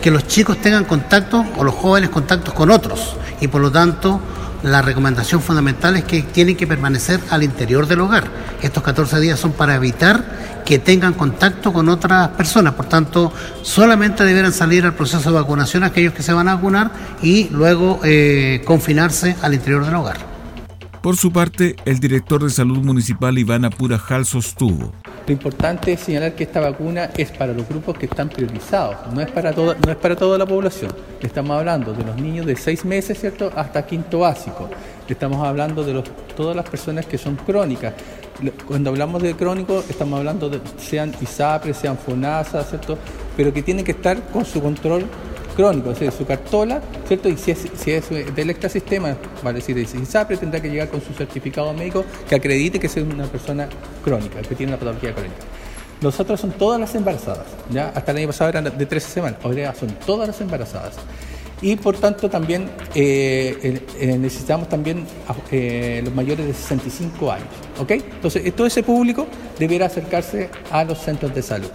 que 0.01 0.12
los 0.12 0.27
chicos 0.27 0.58
tengan 0.58 0.86
contacto 0.86 1.46
o 1.58 1.63
los 1.63 1.74
jóvenes 1.74 2.10
contactos 2.10 2.53
con 2.53 2.70
otros 2.70 3.15
y 3.41 3.48
por 3.48 3.62
lo 3.62 3.72
tanto 3.72 4.22
la 4.63 4.82
recomendación 4.82 5.41
fundamental 5.41 5.96
es 5.96 6.03
que 6.03 6.24
tienen 6.24 6.56
que 6.56 6.67
permanecer 6.67 7.20
al 7.29 7.44
interior 7.44 7.88
del 7.88 8.01
hogar. 8.01 8.25
Estos 8.62 8.84
14 8.84 9.20
días 9.20 9.39
son 9.39 9.51
para 9.51 9.75
evitar 9.75 10.24
que 10.65 10.79
tengan 10.79 11.13
contacto 11.13 11.72
con 11.72 11.88
otras 11.89 12.29
personas, 12.29 12.74
por 12.74 12.88
tanto, 12.88 13.32
solamente 13.62 14.24
deberán 14.25 14.51
salir 14.51 14.84
al 14.86 14.94
proceso 14.94 15.29
de 15.29 15.36
vacunación 15.36 15.84
aquellos 15.84 16.13
que 16.13 16.24
se 16.24 16.34
van 16.34 16.48
a 16.50 16.56
vacunar 16.56 16.91
y 17.22 17.50
luego 17.50 18.01
eh, 18.03 18.62
confinarse 18.65 19.36
al 19.41 19.53
interior 19.53 19.86
del 19.86 19.96
hogar. 19.96 20.26
Por 21.08 21.16
su 21.16 21.32
parte, 21.32 21.78
el 21.86 22.02
director 22.02 22.44
de 22.44 22.50
salud 22.50 22.80
municipal 22.80 23.38
Iván 23.38 23.64
Apurajal 23.64 24.26
sostuvo. 24.26 24.92
Lo 25.26 25.32
importante 25.32 25.94
es 25.94 26.02
señalar 26.02 26.36
que 26.36 26.44
esta 26.44 26.60
vacuna 26.60 27.12
es 27.16 27.32
para 27.32 27.54
los 27.54 27.66
grupos 27.66 27.98
que 27.98 28.08
están 28.08 28.28
priorizados, 28.28 28.98
no 29.14 29.22
es 29.22 29.32
para 29.32 29.54
toda, 29.54 29.78
no 29.86 29.90
es 29.90 29.98
para 29.98 30.18
toda 30.18 30.38
la 30.38 30.46
población. 30.46 30.92
Estamos 31.22 31.58
hablando 31.58 31.94
de 31.94 32.04
los 32.04 32.18
niños 32.18 32.46
de 32.46 32.58
seis 32.58 32.84
meses, 32.84 33.22
¿cierto?, 33.22 33.54
hasta 33.56 33.86
quinto 33.86 34.20
básico. 34.20 34.70
Estamos 35.08 35.42
hablando 35.48 35.86
de 35.86 36.04
todas 36.36 36.58
las 36.58 36.68
personas 36.68 37.06
que 37.06 37.18
son 37.18 37.38
crónicas. 37.38 37.94
Cuando 38.68 38.90
hablamos 38.90 39.24
de 39.24 39.34
crónico, 39.34 39.86
estamos 39.88 40.20
hablando 40.20 40.50
de 40.50 40.60
sean 40.76 41.14
ISAPRE, 41.22 41.74
sean 41.74 41.98
FONASA, 41.98 42.66
¿cierto? 42.66 42.98
Pero 43.38 43.54
que 43.54 43.64
tienen 43.64 43.86
que 43.86 43.94
estar 43.94 44.22
con 44.24 44.44
su 44.44 44.62
control 44.62 45.06
crónico, 45.58 45.92
es 45.92 46.00
decir, 46.00 46.16
su 46.16 46.26
cartola, 46.26 46.80
¿cierto? 47.08 47.28
Y 47.28 47.36
si 47.36 47.52
es, 47.52 47.66
si 47.76 47.92
es 47.92 48.10
del 48.10 48.56
sistema, 48.70 49.18
vale 49.44 49.60
decir, 49.60 49.86
si 49.88 49.98
ISAPRE 49.98 50.38
tendrá 50.38 50.62
que 50.62 50.70
llegar 50.70 50.88
con 50.90 51.02
su 51.02 51.14
certificado 51.14 51.74
médico 51.74 52.06
que 52.30 52.36
acredite 52.36 52.80
que 52.80 52.86
es 52.86 52.96
una 52.98 53.26
persona 53.26 53.68
crónica, 54.04 54.40
que 54.44 54.54
tiene 54.54 54.72
una 54.74 54.80
patología 54.80 55.14
crónica. 55.14 55.36
Los 56.00 56.20
otros 56.20 56.40
son 56.40 56.52
todas 56.52 56.80
las 56.80 56.94
embarazadas, 56.94 57.48
¿ya? 57.72 57.92
Hasta 57.96 58.12
el 58.12 58.18
año 58.20 58.28
pasado 58.28 58.52
eran 58.52 58.78
de 58.78 58.86
13 58.86 59.10
semanas, 59.10 59.40
ahora 59.44 59.74
son 59.74 59.90
todas 60.06 60.28
las 60.28 60.40
embarazadas. 60.42 60.94
Y 61.60 61.76
por 61.76 61.98
tanto 61.98 62.30
también 62.30 62.70
eh, 62.94 63.82
eh, 64.00 64.16
necesitamos 64.20 64.70
también 64.70 65.06
eh, 65.52 66.02
los 66.06 66.14
mayores 66.14 66.46
de 66.46 66.54
65 66.54 67.32
años, 67.32 67.48
¿ok? 67.80 67.92
Entonces, 67.92 68.56
todo 68.56 68.68
ese 68.68 68.84
público 68.84 69.26
debiera 69.58 69.88
acercarse 69.88 70.52
a 70.70 70.84
los 70.84 71.00
centros 71.00 71.34
de 71.34 71.42
salud. 71.42 71.72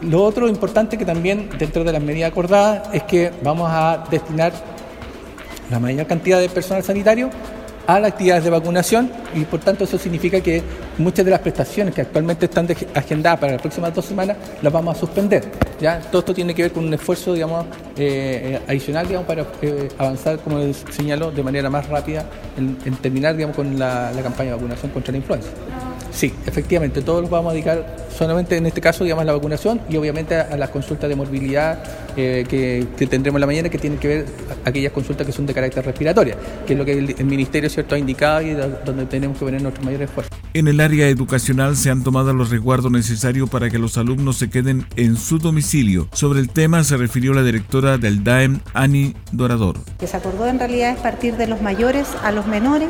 Lo 0.00 0.22
otro 0.22 0.48
importante 0.48 0.96
que 0.96 1.04
también 1.04 1.50
dentro 1.58 1.82
de 1.82 1.92
las 1.92 2.02
medidas 2.02 2.30
acordadas 2.30 2.88
es 2.92 3.02
que 3.02 3.32
vamos 3.42 3.68
a 3.70 4.04
destinar 4.10 4.52
la 5.70 5.80
mayor 5.80 6.06
cantidad 6.06 6.40
de 6.40 6.48
personal 6.48 6.82
sanitario 6.82 7.30
a 7.88 7.98
las 7.98 8.12
actividades 8.12 8.44
de 8.44 8.50
vacunación 8.50 9.10
y 9.34 9.44
por 9.46 9.60
tanto 9.60 9.84
eso 9.84 9.96
significa 9.98 10.40
que 10.42 10.62
muchas 10.98 11.24
de 11.24 11.30
las 11.30 11.40
prestaciones 11.40 11.94
que 11.94 12.02
actualmente 12.02 12.44
están 12.44 12.68
agendadas 12.94 13.40
para 13.40 13.52
las 13.52 13.62
próximas 13.62 13.94
dos 13.94 14.04
semanas 14.04 14.36
las 14.60 14.70
vamos 14.70 14.94
a 14.94 15.00
suspender. 15.00 15.50
¿ya? 15.80 15.98
Todo 15.98 16.20
esto 16.20 16.34
tiene 16.34 16.54
que 16.54 16.62
ver 16.62 16.72
con 16.72 16.84
un 16.84 16.92
esfuerzo 16.92 17.32
digamos, 17.32 17.64
eh, 17.96 18.60
adicional 18.68 19.06
digamos, 19.06 19.26
para 19.26 19.46
eh, 19.62 19.88
avanzar, 19.96 20.38
como 20.40 20.60
señaló, 20.90 21.30
de 21.30 21.42
manera 21.42 21.70
más 21.70 21.88
rápida 21.88 22.26
en, 22.58 22.76
terminar 22.96 23.34
digamos, 23.34 23.56
con 23.56 23.78
la, 23.78 24.12
la 24.12 24.22
campaña 24.22 24.50
de 24.50 24.56
vacunación 24.56 24.92
contra 24.92 25.10
la 25.10 25.18
influenza. 25.18 25.48
Sí, 26.12 26.32
efectivamente, 26.46 27.02
todos 27.02 27.22
los 27.22 27.30
vamos 27.30 27.50
a 27.50 27.54
dedicar 27.54 28.08
solamente 28.16 28.56
en 28.56 28.66
este 28.66 28.80
caso, 28.80 29.04
digamos, 29.04 29.22
a 29.22 29.24
la 29.26 29.32
vacunación 29.32 29.80
y 29.88 29.96
obviamente 29.96 30.34
a, 30.34 30.56
las 30.56 30.70
consultas 30.70 31.08
de 31.08 31.14
morbilidad 31.14 31.82
eh, 32.16 32.44
que, 32.48 33.06
tendremos 33.06 33.40
la 33.40 33.46
mañana, 33.46 33.68
que 33.68 33.78
tienen 33.78 33.98
que 33.98 34.08
ver 34.08 34.26
aquellas 34.64 34.92
consultas 34.92 35.26
que 35.26 35.32
son 35.32 35.46
de 35.46 35.54
carácter 35.54 35.84
respiratoria, 35.84 36.36
que 36.66 36.72
es 36.72 36.78
lo 36.78 36.84
que 36.84 36.92
el, 36.92 37.24
Ministerio 37.24 37.70
cierto 37.70 37.94
ha 37.94 37.98
indicado 37.98 38.42
y 38.42 38.54
donde 38.54 39.06
tenemos 39.06 39.38
que 39.38 39.44
poner 39.44 39.62
nuestro 39.62 39.84
mayor 39.84 40.02
esfuerzo. 40.02 40.30
En 40.54 40.66
el 40.66 40.80
área 40.80 41.08
educacional 41.08 41.76
se 41.76 41.90
han 41.90 42.02
tomado 42.02 42.32
los 42.32 42.50
resguardos 42.50 42.90
necesarios 42.90 43.50
para 43.50 43.70
que 43.70 43.78
los 43.78 43.98
alumnos 43.98 44.38
se 44.38 44.48
queden 44.48 44.86
en 44.96 45.16
su 45.16 45.38
domicilio. 45.38 46.08
Sobre 46.12 46.40
el 46.40 46.48
tema 46.48 46.82
se 46.84 46.96
refirió 46.96 47.34
la 47.34 47.42
directora 47.42 47.98
del 47.98 48.24
DAEM, 48.24 48.60
Ani 48.72 49.14
Dorador. 49.30 49.76
Que 49.98 50.06
se 50.06 50.16
acordó 50.16 50.46
en 50.46 50.58
realidad 50.58 50.92
es 50.92 50.98
partir 50.98 51.36
de 51.36 51.46
los 51.46 51.60
mayores 51.60 52.08
a 52.22 52.32
los 52.32 52.46
menores 52.46 52.88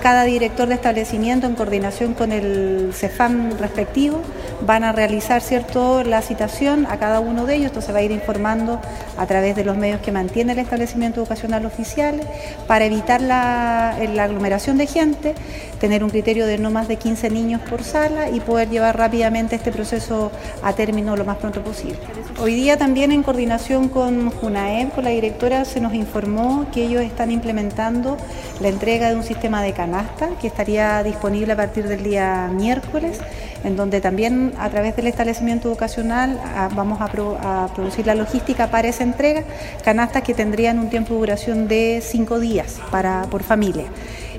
cada 0.00 0.24
director 0.24 0.68
de 0.68 0.74
establecimiento, 0.74 1.46
en 1.46 1.54
coordinación 1.54 2.14
con 2.14 2.32
el 2.32 2.90
CEFAM 2.92 3.58
respectivo, 3.58 4.22
van 4.66 4.84
a 4.84 4.92
realizar 4.92 5.40
cierto 5.40 6.02
la 6.02 6.22
citación 6.22 6.86
a 6.86 6.98
cada 6.98 7.20
uno 7.20 7.46
de 7.46 7.56
ellos, 7.56 7.66
esto 7.66 7.80
se 7.80 7.92
va 7.92 8.00
a 8.00 8.02
ir 8.02 8.10
informando 8.10 8.80
a 9.16 9.26
través 9.26 9.56
de 9.56 9.64
los 9.64 9.76
medios 9.76 10.00
que 10.00 10.12
mantiene 10.12 10.52
el 10.52 10.58
establecimiento 10.58 11.20
educacional 11.20 11.66
oficial, 11.66 12.20
para 12.66 12.84
evitar 12.84 13.20
la, 13.20 13.96
la 14.12 14.24
aglomeración 14.24 14.78
de 14.78 14.86
gente, 14.86 15.34
tener 15.80 16.02
un 16.02 16.10
criterio 16.10 16.46
de 16.46 16.58
no 16.58 16.70
más 16.70 16.88
de 16.88 16.96
15 16.96 17.30
niños 17.30 17.60
por 17.68 17.82
sala 17.82 18.30
y 18.30 18.40
poder 18.40 18.68
llevar 18.68 18.96
rápidamente 18.96 19.56
este 19.56 19.72
proceso 19.72 20.30
a 20.62 20.72
término 20.72 21.16
lo 21.16 21.24
más 21.24 21.36
pronto 21.38 21.62
posible. 21.62 21.98
Hoy 22.40 22.54
día 22.54 22.76
también 22.76 23.12
en 23.12 23.22
coordinación 23.22 23.88
con 23.88 24.30
JUNAEB, 24.30 24.90
con 24.90 25.04
la 25.04 25.10
directora, 25.10 25.64
se 25.64 25.80
nos 25.80 25.94
informó 25.94 26.66
que 26.72 26.84
ellos 26.84 27.02
están 27.02 27.30
implementando 27.30 28.16
la 28.60 28.68
entrega 28.68 29.08
de 29.08 29.16
un 29.16 29.22
sistema 29.22 29.62
de 29.62 29.72
canasta 29.72 30.30
que 30.40 30.46
estaría 30.46 31.02
disponible 31.02 31.52
a 31.52 31.56
partir 31.56 31.88
del 31.88 32.02
día 32.02 32.48
miércoles, 32.52 33.20
en 33.64 33.76
donde 33.76 34.00
también 34.00 34.52
a 34.58 34.68
través 34.70 34.96
del 34.96 35.06
establecimiento 35.06 35.68
educacional 35.68 36.40
ah, 36.44 36.68
vamos 36.74 37.00
a, 37.00 37.68
producir 37.74 38.06
la 38.06 38.14
logística 38.14 38.70
para 38.70 38.88
esa 38.88 39.02
entrega, 39.02 39.44
canastas 39.84 40.22
que 40.22 40.34
tendrían 40.34 40.78
un 40.78 40.90
tiempo 40.90 41.14
de 41.14 41.20
duración 41.20 41.68
de 41.68 42.02
cinco 42.02 42.38
días 42.38 42.80
para, 42.90 43.22
por 43.30 43.42
familia. 43.42 43.86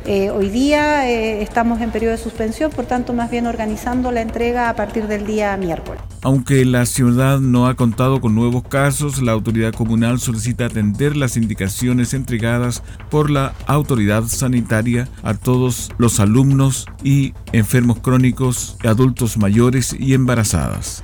Eh, 0.06 0.30
hoy 0.32 0.50
día 0.50 1.10
eh, 1.10 1.42
estamos 1.42 1.82
en 1.82 1.92
periodo 1.92 2.14
de 2.14 2.18
suspensión, 2.18 2.72
por 2.72 2.86
tanto, 2.86 3.14
más 3.14 3.30
bien 3.30 3.48
organizando 3.48 4.12
la 4.12 4.22
entrega 4.22 4.70
a 4.70 4.76
partir 4.76 5.08
del 5.08 5.26
día 5.26 5.56
miércoles. 5.58 6.02
Aunque 6.22 6.66
la 6.66 6.86
ciudad 6.86 7.40
no 7.40 7.68
ha 7.68 7.76
contado 7.76 8.20
con 8.20 8.36
nuevos 8.36 8.64
casos, 8.64 9.22
la 9.22 9.32
autoridad 9.32 9.74
comunal 9.74 10.20
solicita 10.20 10.66
atender 10.66 11.16
las 11.16 11.38
indicaciones 11.38 12.14
entregadas 12.14 12.84
por 13.10 13.30
la 13.30 13.54
autoridad 13.68 14.24
sanitaria 14.24 15.08
a 15.24 15.34
todos 15.34 15.92
los 15.98 16.20
alumnos 16.20 16.86
y 17.04 17.34
enfermos 17.52 18.00
crónicos, 18.00 18.78
adultos 18.84 19.38
mayores 19.38 19.96
y 19.98 20.14
embarazadas. 20.14 21.04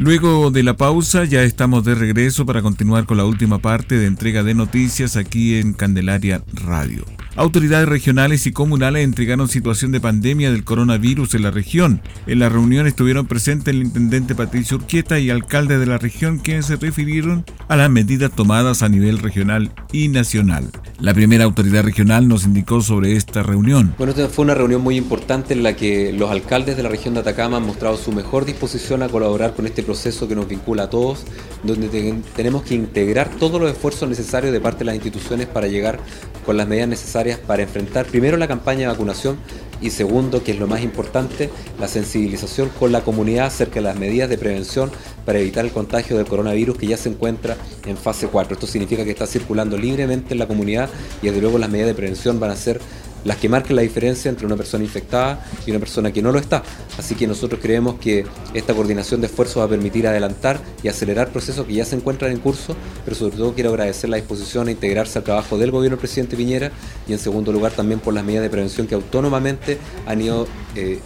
Luego 0.00 0.50
de 0.50 0.62
la 0.62 0.78
pausa 0.78 1.26
ya 1.26 1.42
estamos 1.42 1.84
de 1.84 1.94
regreso 1.94 2.46
para 2.46 2.62
continuar 2.62 3.04
con 3.04 3.18
la 3.18 3.26
última 3.26 3.58
parte 3.58 3.98
de 3.98 4.06
entrega 4.06 4.42
de 4.42 4.54
noticias 4.54 5.14
aquí 5.14 5.56
en 5.56 5.74
Candelaria 5.74 6.42
Radio. 6.54 7.04
Autoridades 7.36 7.88
regionales 7.88 8.46
y 8.46 8.52
comunales 8.52 9.04
entregaron 9.04 9.46
situación 9.46 9.92
de 9.92 10.00
pandemia 10.00 10.50
del 10.50 10.64
coronavirus 10.64 11.34
en 11.34 11.42
la 11.42 11.50
región. 11.50 12.02
En 12.26 12.40
la 12.40 12.48
reunión 12.48 12.86
estuvieron 12.86 13.26
presentes 13.26 13.72
el 13.72 13.82
intendente 13.82 14.34
Patricio 14.34 14.78
Urquieta 14.78 15.18
y 15.18 15.30
alcalde 15.30 15.78
de 15.78 15.86
la 15.86 15.98
región 15.98 16.38
quienes 16.38 16.66
se 16.66 16.76
refirieron 16.76 17.44
a 17.68 17.76
las 17.76 17.88
medidas 17.88 18.32
tomadas 18.34 18.82
a 18.82 18.88
nivel 18.88 19.18
regional 19.18 19.70
y 19.92 20.08
nacional. 20.08 20.70
La 20.98 21.14
primera 21.14 21.44
autoridad 21.44 21.84
regional 21.84 22.26
nos 22.26 22.44
indicó 22.44 22.80
sobre 22.80 23.16
esta 23.16 23.42
reunión. 23.42 23.94
Bueno, 23.96 24.12
esta 24.12 24.28
fue 24.28 24.44
una 24.44 24.54
reunión 24.54 24.82
muy 24.82 24.96
importante 24.96 25.54
en 25.54 25.62
la 25.62 25.76
que 25.76 26.12
los 26.12 26.30
alcaldes 26.30 26.76
de 26.76 26.82
la 26.82 26.88
región 26.88 27.14
de 27.14 27.20
Atacama 27.20 27.58
han 27.58 27.66
mostrado 27.66 27.96
su 27.96 28.12
mejor 28.12 28.44
disposición 28.44 29.02
a 29.02 29.08
colaborar 29.08 29.54
con 29.54 29.66
este 29.66 29.82
proceso 29.90 30.28
que 30.28 30.36
nos 30.36 30.46
vincula 30.46 30.84
a 30.84 30.90
todos, 30.90 31.24
donde 31.64 31.88
tenemos 32.36 32.62
que 32.62 32.76
integrar 32.76 33.28
todos 33.28 33.60
los 33.60 33.72
esfuerzos 33.72 34.08
necesarios 34.08 34.52
de 34.52 34.60
parte 34.60 34.80
de 34.80 34.84
las 34.84 34.94
instituciones 34.94 35.48
para 35.48 35.66
llegar 35.66 35.98
con 36.46 36.56
las 36.56 36.68
medidas 36.68 36.88
necesarias 36.88 37.40
para 37.40 37.64
enfrentar 37.64 38.06
primero 38.06 38.36
la 38.36 38.46
campaña 38.46 38.82
de 38.82 38.86
vacunación 38.86 39.36
y 39.80 39.90
segundo, 39.90 40.44
que 40.44 40.52
es 40.52 40.60
lo 40.60 40.68
más 40.68 40.82
importante, 40.82 41.50
la 41.80 41.88
sensibilización 41.88 42.68
con 42.78 42.92
la 42.92 43.00
comunidad 43.00 43.46
acerca 43.46 43.76
de 43.76 43.80
las 43.80 43.98
medidas 43.98 44.28
de 44.28 44.38
prevención 44.38 44.92
para 45.26 45.40
evitar 45.40 45.64
el 45.64 45.72
contagio 45.72 46.16
del 46.16 46.26
coronavirus 46.26 46.78
que 46.78 46.86
ya 46.86 46.96
se 46.96 47.08
encuentra 47.08 47.56
en 47.84 47.96
fase 47.96 48.28
4. 48.28 48.54
Esto 48.54 48.68
significa 48.68 49.04
que 49.04 49.10
está 49.10 49.26
circulando 49.26 49.76
libremente 49.76 50.34
en 50.34 50.38
la 50.38 50.46
comunidad 50.46 50.88
y 51.20 51.26
desde 51.26 51.40
luego 51.40 51.58
las 51.58 51.68
medidas 51.68 51.88
de 51.88 51.94
prevención 51.94 52.38
van 52.38 52.50
a 52.50 52.56
ser 52.56 52.80
las 53.24 53.36
que 53.36 53.48
marquen 53.48 53.76
la 53.76 53.82
diferencia 53.82 54.28
entre 54.28 54.46
una 54.46 54.56
persona 54.56 54.84
infectada 54.84 55.44
y 55.66 55.70
una 55.70 55.80
persona 55.80 56.12
que 56.12 56.22
no 56.22 56.32
lo 56.32 56.38
está. 56.38 56.62
Así 56.98 57.14
que 57.14 57.26
nosotros 57.26 57.60
creemos 57.62 57.96
que 58.00 58.24
esta 58.54 58.74
coordinación 58.74 59.20
de 59.20 59.26
esfuerzos 59.26 59.60
va 59.60 59.66
a 59.66 59.68
permitir 59.68 60.06
adelantar 60.06 60.60
y 60.82 60.88
acelerar 60.88 61.28
procesos 61.30 61.66
que 61.66 61.74
ya 61.74 61.84
se 61.84 61.96
encuentran 61.96 62.32
en 62.32 62.38
curso, 62.38 62.76
pero 63.04 63.16
sobre 63.16 63.36
todo 63.36 63.54
quiero 63.54 63.70
agradecer 63.70 64.10
la 64.10 64.16
disposición 64.16 64.68
a 64.68 64.70
integrarse 64.70 65.18
al 65.18 65.24
trabajo 65.24 65.58
del 65.58 65.70
gobierno 65.70 65.96
del 65.96 66.00
presidente 66.00 66.36
Piñera 66.36 66.70
y 67.08 67.12
en 67.12 67.18
segundo 67.18 67.52
lugar 67.52 67.72
también 67.72 68.00
por 68.00 68.14
las 68.14 68.24
medidas 68.24 68.42
de 68.42 68.50
prevención 68.50 68.86
que 68.86 68.94
autónomamente 68.94 69.78
han 70.06 70.20
ido 70.20 70.46
eh, 70.74 71.00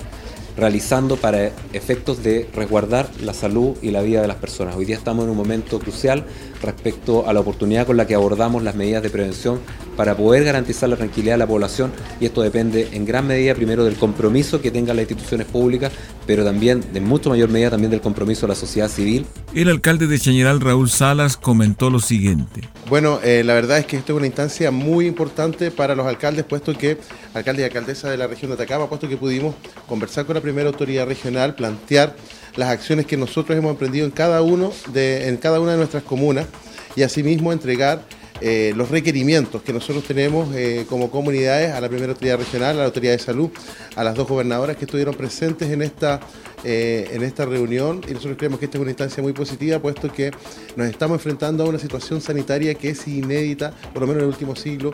realizando 0.56 1.16
para 1.16 1.50
efectos 1.72 2.22
de 2.22 2.48
resguardar 2.54 3.08
la 3.20 3.34
salud 3.34 3.76
y 3.82 3.90
la 3.90 4.02
vida 4.02 4.20
de 4.20 4.28
las 4.28 4.36
personas. 4.36 4.76
Hoy 4.76 4.84
día 4.84 4.96
estamos 4.96 5.24
en 5.24 5.30
un 5.30 5.36
momento 5.36 5.78
crucial 5.78 6.24
respecto 6.62 7.28
a 7.28 7.32
la 7.32 7.40
oportunidad 7.40 7.86
con 7.86 7.96
la 7.96 8.06
que 8.06 8.14
abordamos 8.14 8.62
las 8.62 8.74
medidas 8.74 9.02
de 9.02 9.10
prevención 9.10 9.60
para 9.96 10.16
poder 10.16 10.44
garantizar 10.44 10.88
la 10.88 10.96
tranquilidad 10.96 11.34
de 11.34 11.38
la 11.38 11.46
población 11.46 11.92
y 12.20 12.26
esto 12.26 12.42
depende 12.42 12.88
en 12.92 13.04
gran 13.04 13.26
medida 13.26 13.54
primero 13.54 13.84
del 13.84 13.96
compromiso 13.96 14.60
que 14.60 14.70
tengan 14.70 14.96
las 14.96 15.04
instituciones 15.04 15.46
públicas, 15.46 15.92
pero 16.26 16.44
también 16.44 16.84
de 16.92 17.00
mucho 17.00 17.30
mayor 17.30 17.48
medida 17.48 17.70
también 17.70 17.90
del 17.90 18.00
compromiso 18.00 18.42
de 18.42 18.48
la 18.48 18.54
sociedad 18.54 18.88
civil. 18.88 19.26
El 19.54 19.68
alcalde 19.68 20.06
de 20.06 20.18
Chañaral, 20.18 20.60
Raúl 20.60 20.90
Salas, 20.90 21.36
comentó 21.36 21.90
lo 21.90 22.00
siguiente. 22.00 22.62
Bueno, 22.88 23.20
eh, 23.22 23.42
la 23.44 23.54
verdad 23.54 23.78
es 23.78 23.86
que 23.86 23.96
esto 23.96 24.12
es 24.12 24.18
una 24.18 24.26
instancia 24.26 24.70
muy 24.70 25.06
importante 25.06 25.70
para 25.70 25.94
los 25.94 26.06
alcaldes, 26.06 26.44
puesto 26.44 26.76
que, 26.76 26.98
alcalde 27.34 27.62
y 27.62 27.64
alcaldesa 27.64 28.10
de 28.10 28.16
la 28.16 28.26
región 28.26 28.50
de 28.50 28.54
Atacama, 28.54 28.88
puesto 28.88 29.08
que 29.08 29.16
pudimos 29.16 29.54
conversar 29.88 30.26
con 30.26 30.34
la 30.34 30.40
primera 30.44 30.68
autoridad 30.68 31.06
regional, 31.06 31.54
plantear 31.54 32.14
las 32.56 32.68
acciones 32.68 33.06
que 33.06 33.16
nosotros 33.16 33.58
hemos 33.58 33.72
emprendido 33.72 34.06
en 34.06 34.12
cada, 34.12 34.42
uno 34.42 34.72
de, 34.92 35.28
en 35.28 35.36
cada 35.38 35.58
una 35.60 35.72
de 35.72 35.78
nuestras 35.78 36.02
comunas 36.04 36.46
y 36.94 37.02
asimismo 37.02 37.52
entregar 37.52 38.02
eh, 38.40 38.72
los 38.76 38.90
requerimientos 38.90 39.62
que 39.62 39.72
nosotros 39.72 40.04
tenemos 40.04 40.54
eh, 40.54 40.86
como 40.88 41.10
comunidades 41.10 41.72
a 41.72 41.80
la 41.80 41.88
primera 41.88 42.12
autoridad 42.12 42.36
regional, 42.36 42.76
a 42.76 42.80
la 42.80 42.84
autoridad 42.86 43.12
de 43.12 43.18
salud, 43.18 43.50
a 43.94 44.02
las 44.04 44.14
dos 44.16 44.28
gobernadoras 44.28 44.76
que 44.76 44.84
estuvieron 44.84 45.14
presentes 45.14 45.70
en 45.70 45.82
esta, 45.82 46.20
eh, 46.64 47.08
en 47.12 47.22
esta 47.22 47.46
reunión. 47.46 48.02
Y 48.08 48.12
nosotros 48.12 48.36
creemos 48.36 48.58
que 48.58 48.66
esta 48.66 48.78
es 48.78 48.82
una 48.82 48.90
instancia 48.90 49.22
muy 49.22 49.32
positiva 49.32 49.78
puesto 49.78 50.12
que 50.12 50.32
nos 50.76 50.88
estamos 50.88 51.16
enfrentando 51.16 51.64
a 51.64 51.68
una 51.68 51.78
situación 51.78 52.20
sanitaria 52.20 52.74
que 52.74 52.90
es 52.90 53.06
inédita, 53.06 53.72
por 53.92 54.02
lo 54.02 54.08
menos 54.08 54.22
en 54.22 54.28
el 54.28 54.34
último 54.34 54.56
siglo, 54.56 54.90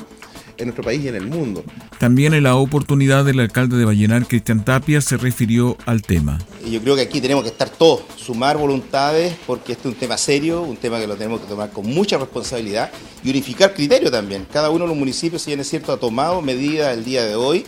en 0.60 0.66
nuestro 0.66 0.84
país 0.84 1.02
y 1.02 1.08
en 1.08 1.16
el 1.16 1.26
mundo. 1.26 1.64
También 1.98 2.34
en 2.34 2.44
la 2.44 2.56
oportunidad 2.56 3.24
del 3.24 3.40
alcalde 3.40 3.76
de 3.76 3.84
Vallenar, 3.84 4.26
Cristian 4.26 4.64
Tapia, 4.64 5.00
se 5.00 5.16
refirió 5.16 5.76
al 5.86 6.02
tema. 6.02 6.38
Yo 6.70 6.80
creo 6.80 6.94
que 6.94 7.02
aquí 7.02 7.20
tenemos 7.20 7.42
que 7.42 7.50
estar 7.50 7.70
todos, 7.70 8.02
sumar 8.16 8.56
voluntades, 8.58 9.34
porque 9.46 9.72
este 9.72 9.88
es 9.88 9.94
un 9.94 9.98
tema 9.98 10.16
serio, 10.16 10.62
un 10.62 10.76
tema 10.76 11.00
que 11.00 11.06
lo 11.06 11.16
tenemos 11.16 11.40
que 11.40 11.46
tomar 11.46 11.70
con 11.70 11.86
mucha 11.86 12.18
responsabilidad 12.18 12.90
y 13.24 13.30
unificar 13.30 13.74
criterios 13.74 14.10
también. 14.10 14.46
Cada 14.52 14.70
uno 14.70 14.84
de 14.84 14.88
los 14.88 14.96
municipios, 14.96 15.42
si 15.42 15.50
bien 15.50 15.60
es 15.60 15.68
cierto, 15.68 15.92
ha 15.92 15.98
tomado 15.98 16.40
medidas 16.42 16.96
el 16.96 17.04
día 17.04 17.24
de 17.24 17.34
hoy, 17.34 17.64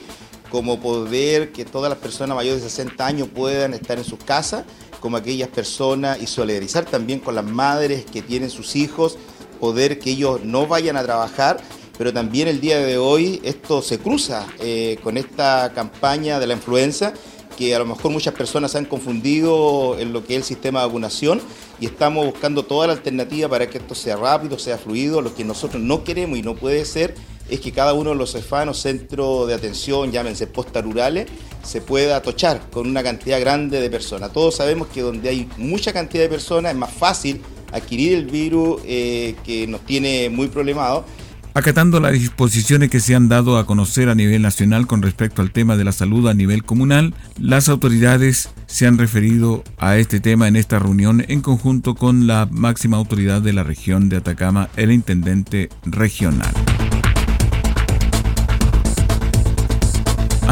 como 0.51 0.81
poder 0.81 1.51
que 1.51 1.65
todas 1.65 1.89
las 1.89 1.99
personas 1.99 2.37
mayores 2.37 2.63
de 2.63 2.69
60 2.69 3.07
años 3.07 3.29
puedan 3.35 3.73
estar 3.73 3.97
en 3.97 4.05
sus 4.05 4.19
casas, 4.23 4.65
como 5.01 5.17
aquellas 5.17 5.49
personas, 5.49 6.21
y 6.21 6.27
solidarizar 6.27 6.85
también 6.85 7.19
con 7.21 7.35
las 7.35 7.45
madres 7.45 8.05
que 8.05 8.21
tienen 8.21 8.51
sus 8.51 8.77
hijos, 8.77 9.17
poder 9.59 9.99
que 9.99 10.11
ellos 10.11 10.45
no 10.45 10.67
vayan 10.67 10.97
a 10.97 11.03
trabajar 11.03 11.61
pero 11.99 12.13
también 12.13 12.49
el 12.49 12.61
día 12.61 12.79
de 12.79 12.99
hoy 12.99 13.41
esto 13.45 13.83
se 13.83 13.99
cruza 13.99 14.47
eh, 14.61 14.99
con 15.03 15.17
esta 15.17 15.73
campaña 15.75 16.41
de 16.41 16.47
la 16.47 16.55
influenza 16.55 17.13
que 17.57 17.75
a 17.75 17.79
lo 17.79 17.87
mejor 17.87 18.11
muchas 18.11 18.35
personas 18.35 18.75
han 18.75 18.87
confundido 18.87 19.97
en 19.99 20.13
lo 20.13 20.25
que 20.25 20.35
es 20.35 20.39
el 20.39 20.45
sistema 20.45 20.81
de 20.81 20.87
vacunación 20.87 21.41
y 21.81 21.87
estamos 21.87 22.27
buscando 22.27 22.65
toda 22.65 22.87
la 22.87 22.95
alternativa 22.95 23.49
para 23.49 23.69
que 23.69 23.79
esto 23.79 23.95
sea 23.95 24.17
rápido, 24.17 24.59
sea 24.59 24.79
fluido. 24.79 25.21
Lo 25.21 25.35
que 25.35 25.45
nosotros 25.45 25.83
no 25.83 26.05
queremos 26.05 26.39
y 26.39 26.43
no 26.43 26.55
puede 26.55 26.85
ser 26.85 27.15
es 27.49 27.61
que 27.61 27.73
cada 27.73 27.93
uno 27.93 28.11
de 28.11 28.17
los 28.17 28.33
cefanos, 28.33 28.79
centros 28.79 29.49
de 29.49 29.55
atención, 29.55 30.11
llámense 30.11 30.47
postas 30.47 30.85
rurales, 30.85 31.27
se 31.63 31.81
pueda 31.81 32.17
atochar 32.17 32.71
con 32.71 32.89
una 32.89 33.03
cantidad 33.03 33.41
grande 33.41 33.81
de 33.81 33.91
personas. 33.91 34.33
Todos 34.33 34.57
sabemos 34.57 34.89
que 34.89 35.03
donde 35.03 35.29
hay 35.29 35.49
mucha 35.57 35.93
cantidad 35.93 36.23
de 36.23 36.29
personas 36.29 36.73
es 36.73 36.79
más 36.79 36.93
fácil 36.93 37.43
adquirir 37.73 38.15
el 38.15 38.27
virus 38.27 38.81
eh, 38.85 39.35
que 39.45 39.67
nos 39.67 39.81
tiene 39.83 40.31
muy 40.31 40.49
problemados 40.49 41.05
Acatando 41.55 42.01
las 42.01 42.13
disposiciones 42.13 42.89
que 42.89 43.01
se 43.01 43.15
han 43.15 43.29
dado 43.29 43.59
a 43.59 43.67
conocer 43.67 44.09
a 44.09 44.15
nivel 44.15 44.41
nacional 44.41 44.87
con 44.87 45.03
respecto 45.03 45.43
al 45.43 45.51
tema 45.51 45.77
de 45.77 45.85
la 45.85 45.93
salud 45.93 46.27
a 46.29 46.35
nivel 46.35 46.65
comunal, 46.65 47.15
las 47.39 47.69
autoridades 47.69 48.49
se 48.67 48.87
han 48.87 48.97
referido 48.97 49.63
a 49.79 49.99
este 49.99 50.19
tema 50.19 50.49
en 50.49 50.57
esta 50.57 50.79
reunión 50.79 51.25
en 51.29 51.43
conjunto 51.43 51.95
con 51.95 52.27
la 52.27 52.49
máxima 52.51 52.97
autoridad 52.97 53.43
de 53.43 53.53
la 53.53 53.65
región 53.65 54.09
de 54.09 54.17
Atacama, 54.17 54.71
el 54.77 54.93
intendente 54.93 55.69
regional. 55.85 56.53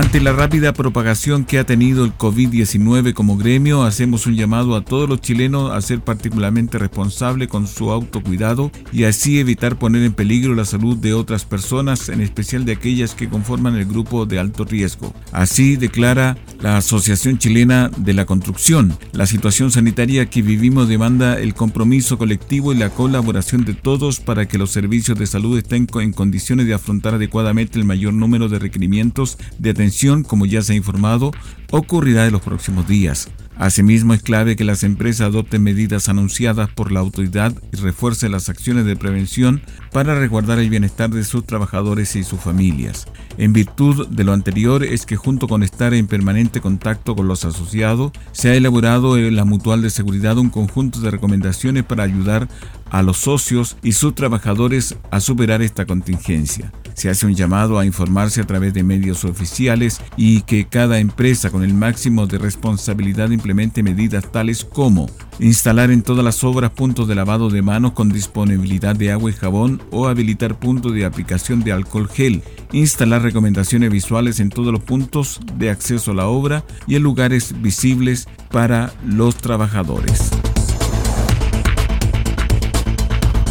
Ante 0.00 0.18
la 0.18 0.32
rápida 0.32 0.72
propagación 0.72 1.44
que 1.44 1.58
ha 1.58 1.64
tenido 1.64 2.06
el 2.06 2.16
COVID-19 2.16 3.12
como 3.12 3.36
gremio, 3.36 3.82
hacemos 3.82 4.24
un 4.24 4.34
llamado 4.34 4.74
a 4.74 4.82
todos 4.82 5.06
los 5.06 5.20
chilenos 5.20 5.70
a 5.72 5.80
ser 5.82 6.00
particularmente 6.00 6.78
responsables 6.78 7.48
con 7.48 7.66
su 7.66 7.90
autocuidado 7.90 8.72
y 8.92 9.04
así 9.04 9.38
evitar 9.38 9.78
poner 9.78 10.02
en 10.02 10.14
peligro 10.14 10.54
la 10.54 10.64
salud 10.64 10.96
de 10.96 11.12
otras 11.12 11.44
personas, 11.44 12.08
en 12.08 12.22
especial 12.22 12.64
de 12.64 12.72
aquellas 12.72 13.14
que 13.14 13.28
conforman 13.28 13.76
el 13.76 13.84
grupo 13.84 14.24
de 14.24 14.38
alto 14.38 14.64
riesgo. 14.64 15.12
Así 15.32 15.76
declara 15.76 16.38
la 16.62 16.78
Asociación 16.78 17.36
Chilena 17.36 17.90
de 17.98 18.14
la 18.14 18.24
Construcción. 18.24 18.96
La 19.12 19.26
situación 19.26 19.70
sanitaria 19.70 20.30
que 20.30 20.40
vivimos 20.40 20.88
demanda 20.88 21.38
el 21.38 21.52
compromiso 21.52 22.16
colectivo 22.16 22.72
y 22.72 22.78
la 22.78 22.88
colaboración 22.88 23.66
de 23.66 23.74
todos 23.74 24.18
para 24.18 24.48
que 24.48 24.56
los 24.56 24.70
servicios 24.70 25.18
de 25.18 25.26
salud 25.26 25.58
estén 25.58 25.86
en 25.94 26.12
condiciones 26.14 26.66
de 26.66 26.72
afrontar 26.72 27.16
adecuadamente 27.16 27.78
el 27.78 27.84
mayor 27.84 28.14
número 28.14 28.48
de 28.48 28.58
requerimientos 28.58 29.36
de 29.58 29.68
atención 29.70 29.89
como 30.26 30.46
ya 30.46 30.62
se 30.62 30.72
ha 30.72 30.76
informado, 30.76 31.32
ocurrirá 31.70 32.26
en 32.26 32.32
los 32.32 32.42
próximos 32.42 32.86
días. 32.86 33.28
Asimismo, 33.60 34.14
es 34.14 34.22
clave 34.22 34.56
que 34.56 34.64
las 34.64 34.84
empresas 34.84 35.26
adopten 35.26 35.62
medidas 35.62 36.08
anunciadas 36.08 36.70
por 36.70 36.90
la 36.90 37.00
autoridad 37.00 37.52
y 37.72 37.76
refuercen 37.76 38.32
las 38.32 38.48
acciones 38.48 38.86
de 38.86 38.96
prevención 38.96 39.60
para 39.92 40.18
resguardar 40.18 40.58
el 40.58 40.70
bienestar 40.70 41.10
de 41.10 41.24
sus 41.24 41.44
trabajadores 41.44 42.16
y 42.16 42.24
sus 42.24 42.40
familias. 42.40 43.06
En 43.36 43.52
virtud 43.52 44.08
de 44.08 44.24
lo 44.24 44.32
anterior 44.32 44.82
es 44.82 45.04
que 45.04 45.16
junto 45.16 45.46
con 45.46 45.62
estar 45.62 45.92
en 45.92 46.06
permanente 46.06 46.62
contacto 46.62 47.14
con 47.14 47.28
los 47.28 47.44
asociados, 47.44 48.12
se 48.32 48.48
ha 48.48 48.54
elaborado 48.54 49.18
en 49.18 49.36
la 49.36 49.44
Mutual 49.44 49.82
de 49.82 49.90
Seguridad 49.90 50.38
un 50.38 50.48
conjunto 50.48 51.00
de 51.00 51.10
recomendaciones 51.10 51.84
para 51.84 52.04
ayudar 52.04 52.48
a 52.90 53.02
los 53.02 53.18
socios 53.18 53.76
y 53.82 53.92
sus 53.92 54.14
trabajadores 54.14 54.96
a 55.10 55.20
superar 55.20 55.60
esta 55.60 55.84
contingencia. 55.84 56.72
Se 57.00 57.08
hace 57.08 57.24
un 57.24 57.34
llamado 57.34 57.78
a 57.78 57.86
informarse 57.86 58.42
a 58.42 58.46
través 58.46 58.74
de 58.74 58.82
medios 58.82 59.24
oficiales 59.24 60.02
y 60.18 60.42
que 60.42 60.66
cada 60.66 60.98
empresa 60.98 61.48
con 61.48 61.64
el 61.64 61.72
máximo 61.72 62.26
de 62.26 62.36
responsabilidad 62.36 63.30
implemente 63.30 63.82
medidas 63.82 64.30
tales 64.30 64.66
como 64.66 65.08
instalar 65.38 65.90
en 65.90 66.02
todas 66.02 66.22
las 66.22 66.44
obras 66.44 66.72
puntos 66.72 67.08
de 67.08 67.14
lavado 67.14 67.48
de 67.48 67.62
manos 67.62 67.92
con 67.92 68.10
disponibilidad 68.10 68.94
de 68.94 69.12
agua 69.12 69.30
y 69.30 69.32
jabón 69.32 69.80
o 69.90 70.08
habilitar 70.08 70.58
puntos 70.58 70.92
de 70.92 71.06
aplicación 71.06 71.64
de 71.64 71.72
alcohol 71.72 72.06
gel, 72.06 72.42
instalar 72.70 73.22
recomendaciones 73.22 73.90
visuales 73.90 74.38
en 74.38 74.50
todos 74.50 74.70
los 74.70 74.82
puntos 74.82 75.40
de 75.56 75.70
acceso 75.70 76.10
a 76.10 76.16
la 76.16 76.26
obra 76.26 76.64
y 76.86 76.96
en 76.96 77.02
lugares 77.02 77.62
visibles 77.62 78.28
para 78.50 78.92
los 79.06 79.36
trabajadores. 79.36 80.30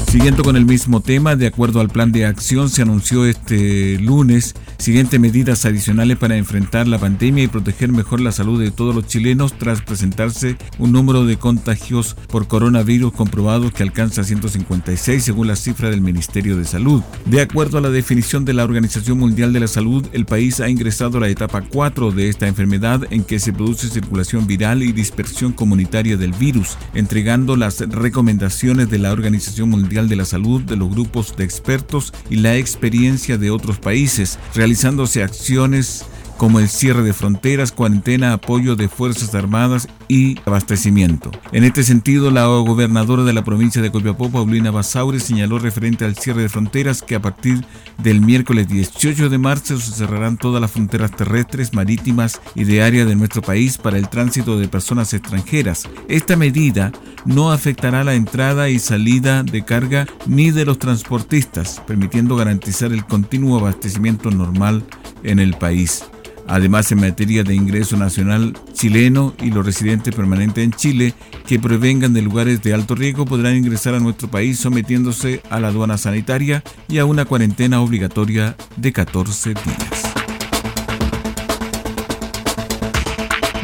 Siguiendo 0.09 0.41
con 0.41 0.55
el 0.55 0.65
mismo 0.65 1.01
tema, 1.01 1.35
de 1.35 1.45
acuerdo 1.45 1.81
al 1.81 1.89
plan 1.89 2.11
de 2.11 2.25
acción, 2.25 2.71
se 2.71 2.81
anunció 2.81 3.25
este 3.25 3.99
lunes 3.99 4.55
siguientes 4.79 5.19
medidas 5.19 5.65
adicionales 5.65 6.17
para 6.17 6.35
enfrentar 6.35 6.87
la 6.87 6.97
pandemia 6.97 7.43
y 7.43 7.47
proteger 7.47 7.91
mejor 7.91 8.19
la 8.19 8.31
salud 8.31 8.59
de 8.59 8.71
todos 8.71 8.95
los 8.95 9.05
chilenos 9.05 9.53
tras 9.53 9.83
presentarse 9.83 10.57
un 10.79 10.93
número 10.93 11.25
de 11.25 11.37
contagios 11.37 12.15
por 12.27 12.47
coronavirus 12.47 13.11
comprobados 13.13 13.71
que 13.71 13.83
alcanza 13.83 14.23
156 14.23 15.23
según 15.23 15.45
la 15.45 15.55
cifra 15.55 15.91
del 15.91 16.01
Ministerio 16.01 16.57
de 16.57 16.65
Salud. 16.65 17.03
De 17.25 17.41
acuerdo 17.41 17.77
a 17.77 17.81
la 17.81 17.91
definición 17.91 18.45
de 18.45 18.53
la 18.53 18.63
Organización 18.63 19.19
Mundial 19.19 19.53
de 19.53 19.59
la 19.59 19.67
Salud, 19.67 20.07
el 20.11 20.25
país 20.25 20.59
ha 20.59 20.69
ingresado 20.69 21.19
a 21.19 21.21
la 21.21 21.29
etapa 21.29 21.61
4 21.61 22.11
de 22.11 22.29
esta 22.29 22.47
enfermedad 22.47 23.01
en 23.11 23.23
que 23.23 23.37
se 23.39 23.53
produce 23.53 23.89
circulación 23.89 24.47
viral 24.47 24.81
y 24.81 24.91
dispersión 24.91 25.51
comunitaria 25.51 26.17
del 26.17 26.31
virus, 26.31 26.79
entregando 26.95 27.55
las 27.55 27.81
recomendaciones 27.81 28.89
de 28.89 28.97
la 28.97 29.11
Organización 29.11 29.69
Mundial 29.69 29.98
de 30.07 30.15
la 30.15 30.25
Salud, 30.25 30.61
de 30.61 30.75
los 30.77 30.89
grupos 30.89 31.35
de 31.35 31.43
expertos 31.43 32.13
y 32.29 32.37
la 32.37 32.55
experiencia 32.55 33.37
de 33.37 33.51
otros 33.51 33.79
países, 33.79 34.39
realizándose 34.55 35.23
acciones 35.23 36.05
como 36.39 36.61
el 36.61 36.69
cierre 36.69 37.03
de 37.03 37.11
fronteras, 37.11 37.73
cuarentena, 37.73 38.31
apoyo 38.31 38.77
de 38.77 38.87
Fuerzas 38.87 39.35
Armadas 39.35 39.89
y 40.07 40.39
abastecimiento. 40.45 41.31
En 41.51 41.65
este 41.65 41.83
sentido, 41.83 42.31
la 42.31 42.45
gobernadora 42.45 43.25
de 43.25 43.33
la 43.33 43.43
provincia 43.43 43.81
de 43.81 43.91
Copiapó, 43.91 44.31
Paulina 44.31 44.71
Basaure, 44.71 45.19
señaló 45.19 45.59
referente 45.59 46.05
al 46.05 46.15
cierre 46.15 46.43
de 46.43 46.49
fronteras 46.49 47.01
que 47.01 47.15
a 47.15 47.21
partir 47.21 47.65
del 47.97 48.21
miércoles 48.21 48.69
18 48.69 49.29
de 49.29 49.37
marzo 49.37 49.77
se 49.77 49.91
cerrarán 49.91 50.37
todas 50.37 50.61
las 50.61 50.71
fronteras 50.71 51.11
terrestres, 51.11 51.73
marítimas 51.73 52.39
y 52.55 52.63
de 52.63 52.83
área 52.83 53.03
de 53.03 53.17
nuestro 53.17 53.41
país 53.41 53.77
para 53.77 53.97
el 53.97 54.07
tránsito 54.07 54.57
de 54.57 54.69
personas 54.69 55.13
extranjeras. 55.13 55.89
Esta 56.07 56.37
medida 56.37 56.93
no 57.25 57.51
afectará 57.51 58.05
la 58.05 58.13
entrada 58.13 58.69
y 58.69 58.79
salida 58.79 59.43
de 59.43 59.65
carga 59.65 60.07
ni 60.25 60.51
de 60.51 60.63
los 60.63 60.79
transportistas, 60.79 61.81
permitiendo 61.85 62.37
garantizar 62.37 62.93
el 62.93 63.05
continuo 63.05 63.59
abastecimiento 63.59 64.31
normal 64.31 64.85
en 65.23 65.39
el 65.39 65.55
país. 65.55 66.05
Además, 66.49 66.91
en 66.91 67.01
materia 67.01 67.43
de 67.43 67.53
ingreso 67.53 67.95
nacional 67.95 68.57
chileno 68.73 69.35
y 69.39 69.51
los 69.51 69.63
residentes 69.63 70.15
permanentes 70.15 70.63
en 70.63 70.71
Chile 70.71 71.13
que 71.45 71.59
provengan 71.59 72.11
de 72.11 72.23
lugares 72.23 72.63
de 72.63 72.73
alto 72.73 72.95
riesgo 72.95 73.25
podrán 73.25 73.55
ingresar 73.55 73.93
a 73.93 73.99
nuestro 73.99 74.31
país 74.31 74.59
sometiéndose 74.59 75.43
a 75.51 75.59
la 75.59 75.67
aduana 75.67 75.99
sanitaria 75.99 76.63
y 76.87 76.97
a 76.97 77.05
una 77.05 77.25
cuarentena 77.25 77.81
obligatoria 77.81 78.55
de 78.77 78.91
14 78.91 79.49
días. 79.53 80.08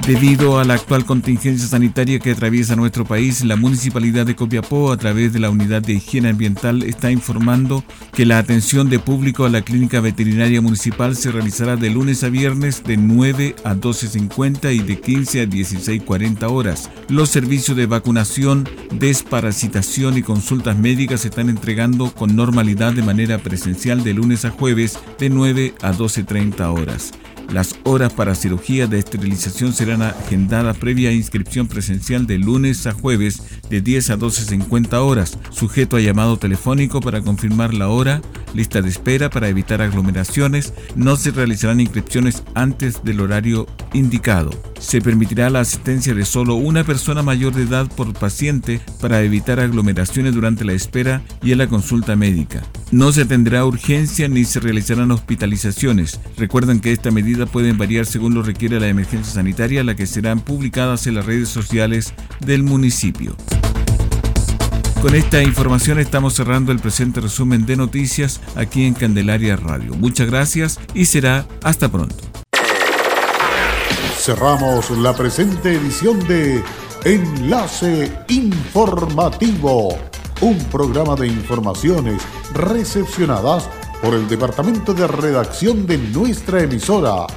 Debido 0.07 0.59
a 0.59 0.63
la 0.65 0.75
actual 0.75 1.03
contingencia 1.03 1.67
sanitaria 1.67 2.19
que 2.19 2.33
atraviesa 2.33 2.75
nuestro 2.75 3.05
país, 3.05 3.43
la 3.43 3.55
Municipalidad 3.55 4.27
de 4.27 4.35
Copiapó, 4.35 4.91
a 4.91 4.97
través 4.97 5.33
de 5.33 5.39
la 5.39 5.49
Unidad 5.49 5.81
de 5.81 5.93
Higiene 5.93 6.29
Ambiental, 6.29 6.83
está 6.83 7.09
informando 7.09 7.83
que 8.13 8.23
la 8.23 8.37
atención 8.37 8.87
de 8.87 8.99
público 8.99 9.45
a 9.45 9.49
la 9.49 9.63
Clínica 9.63 10.01
Veterinaria 10.01 10.61
Municipal 10.61 11.15
se 11.15 11.31
realizará 11.31 11.75
de 11.75 11.89
lunes 11.89 12.23
a 12.23 12.29
viernes 12.29 12.83
de 12.83 12.97
9 12.97 13.55
a 13.63 13.73
12.50 13.73 14.75
y 14.75 14.79
de 14.83 15.01
15 15.01 15.41
a 15.41 15.45
16.40 15.45 16.51
horas. 16.51 16.91
Los 17.09 17.31
servicios 17.31 17.75
de 17.75 17.87
vacunación, 17.87 18.69
desparasitación 18.91 20.19
y 20.19 20.21
consultas 20.21 20.77
médicas 20.77 21.21
se 21.21 21.29
están 21.29 21.49
entregando 21.49 22.11
con 22.11 22.35
normalidad 22.35 22.93
de 22.93 23.01
manera 23.01 23.39
presencial 23.39 24.03
de 24.03 24.13
lunes 24.13 24.45
a 24.45 24.51
jueves 24.51 24.99
de 25.17 25.31
9 25.31 25.73
a 25.81 25.93
12.30 25.93 26.79
horas. 26.79 27.11
Las 27.51 27.75
horas 27.84 28.12
para 28.13 28.36
cirugía 28.36 28.88
de 28.88 28.99
esterilización 28.99 29.73
serán 29.73 30.01
agendadas 30.01 30.77
previa 30.77 31.12
inscripción 31.12 31.67
presencial 31.67 32.27
de 32.27 32.38
lunes 32.38 32.86
a 32.88 32.91
jueves 32.91 33.41
de 33.69 33.81
10 33.81 34.10
a 34.10 34.17
12.50 34.17 34.93
horas, 34.95 35.38
sujeto 35.51 35.97
a 35.97 36.01
llamado 36.01 36.38
telefónico 36.38 36.99
para 36.99 37.21
confirmar 37.21 37.73
la 37.73 37.89
hora, 37.89 38.21
lista 38.55 38.81
de 38.81 38.89
espera 38.89 39.29
para 39.29 39.49
evitar 39.49 39.81
aglomeraciones, 39.81 40.73
no 40.95 41.15
se 41.15 41.31
realizarán 41.31 41.79
inscripciones 41.79 42.43
antes 42.55 43.03
del 43.03 43.19
horario 43.19 43.67
indicado. 43.93 44.49
Se 44.79 45.01
permitirá 45.01 45.49
la 45.49 45.61
asistencia 45.61 46.13
de 46.13 46.25
solo 46.25 46.55
una 46.55 46.83
persona 46.83 47.21
mayor 47.21 47.53
de 47.53 47.63
edad 47.63 47.87
por 47.95 48.13
paciente 48.13 48.81
para 49.01 49.21
evitar 49.21 49.59
aglomeraciones 49.59 50.33
durante 50.33 50.65
la 50.65 50.73
espera 50.73 51.21
y 51.43 51.51
en 51.51 51.59
la 51.59 51.67
consulta 51.67 52.15
médica. 52.15 52.63
No 52.91 53.11
se 53.11 53.25
tendrá 53.25 53.65
urgencia 53.65 54.27
ni 54.27 54.45
se 54.45 54.59
realizarán 54.59 55.11
hospitalizaciones. 55.11 56.19
Recuerden 56.37 56.79
que 56.79 56.91
esta 56.91 57.11
medida 57.11 57.45
puede 57.45 57.73
variar 57.73 58.05
según 58.05 58.33
lo 58.33 58.43
requiere 58.43 58.79
la 58.79 58.87
emergencia 58.87 59.33
sanitaria, 59.33 59.83
la 59.83 59.95
que 59.95 60.07
serán 60.07 60.39
publicadas 60.39 61.07
en 61.07 61.15
las 61.15 61.25
redes 61.25 61.49
sociales 61.49 62.13
del 62.45 62.63
municipio. 62.63 63.35
Con 65.05 65.13
esta 65.13 65.43
información 65.43 65.99
estamos 65.99 66.33
cerrando 66.33 66.71
el 66.71 66.79
presente 66.79 67.21
resumen 67.21 67.67
de 67.67 67.75
noticias 67.75 68.41
aquí 68.55 68.87
en 68.87 68.95
Candelaria 68.95 69.55
Radio. 69.55 69.93
Muchas 69.93 70.25
gracias 70.25 70.79
y 70.95 71.05
será 71.05 71.45
hasta 71.61 71.91
pronto. 71.91 72.15
Cerramos 74.17 74.89
la 74.89 75.15
presente 75.15 75.75
edición 75.75 76.27
de 76.27 76.63
Enlace 77.03 78.11
Informativo, 78.29 79.95
un 80.41 80.57
programa 80.71 81.15
de 81.15 81.27
informaciones 81.27 82.23
recepcionadas 82.55 83.69
por 84.01 84.15
el 84.15 84.27
Departamento 84.27 84.95
de 84.95 85.05
Redacción 85.05 85.85
de 85.85 85.99
nuestra 85.99 86.63
emisora. 86.63 87.27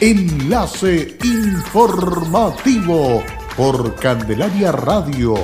Enlace 0.00 1.18
Informativo 1.22 3.22
por 3.54 3.96
Candelaria 3.96 4.72
Radio. 4.72 5.34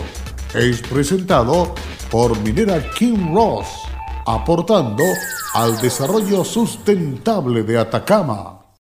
Es 0.54 0.80
presentado 0.80 1.74
por 2.10 2.38
Minera 2.40 2.82
King 2.92 3.34
Ross, 3.34 3.66
aportando 4.26 5.04
al 5.52 5.78
desarrollo 5.78 6.42
sustentable 6.42 7.62
de 7.62 7.78
Atacama. 7.78 8.58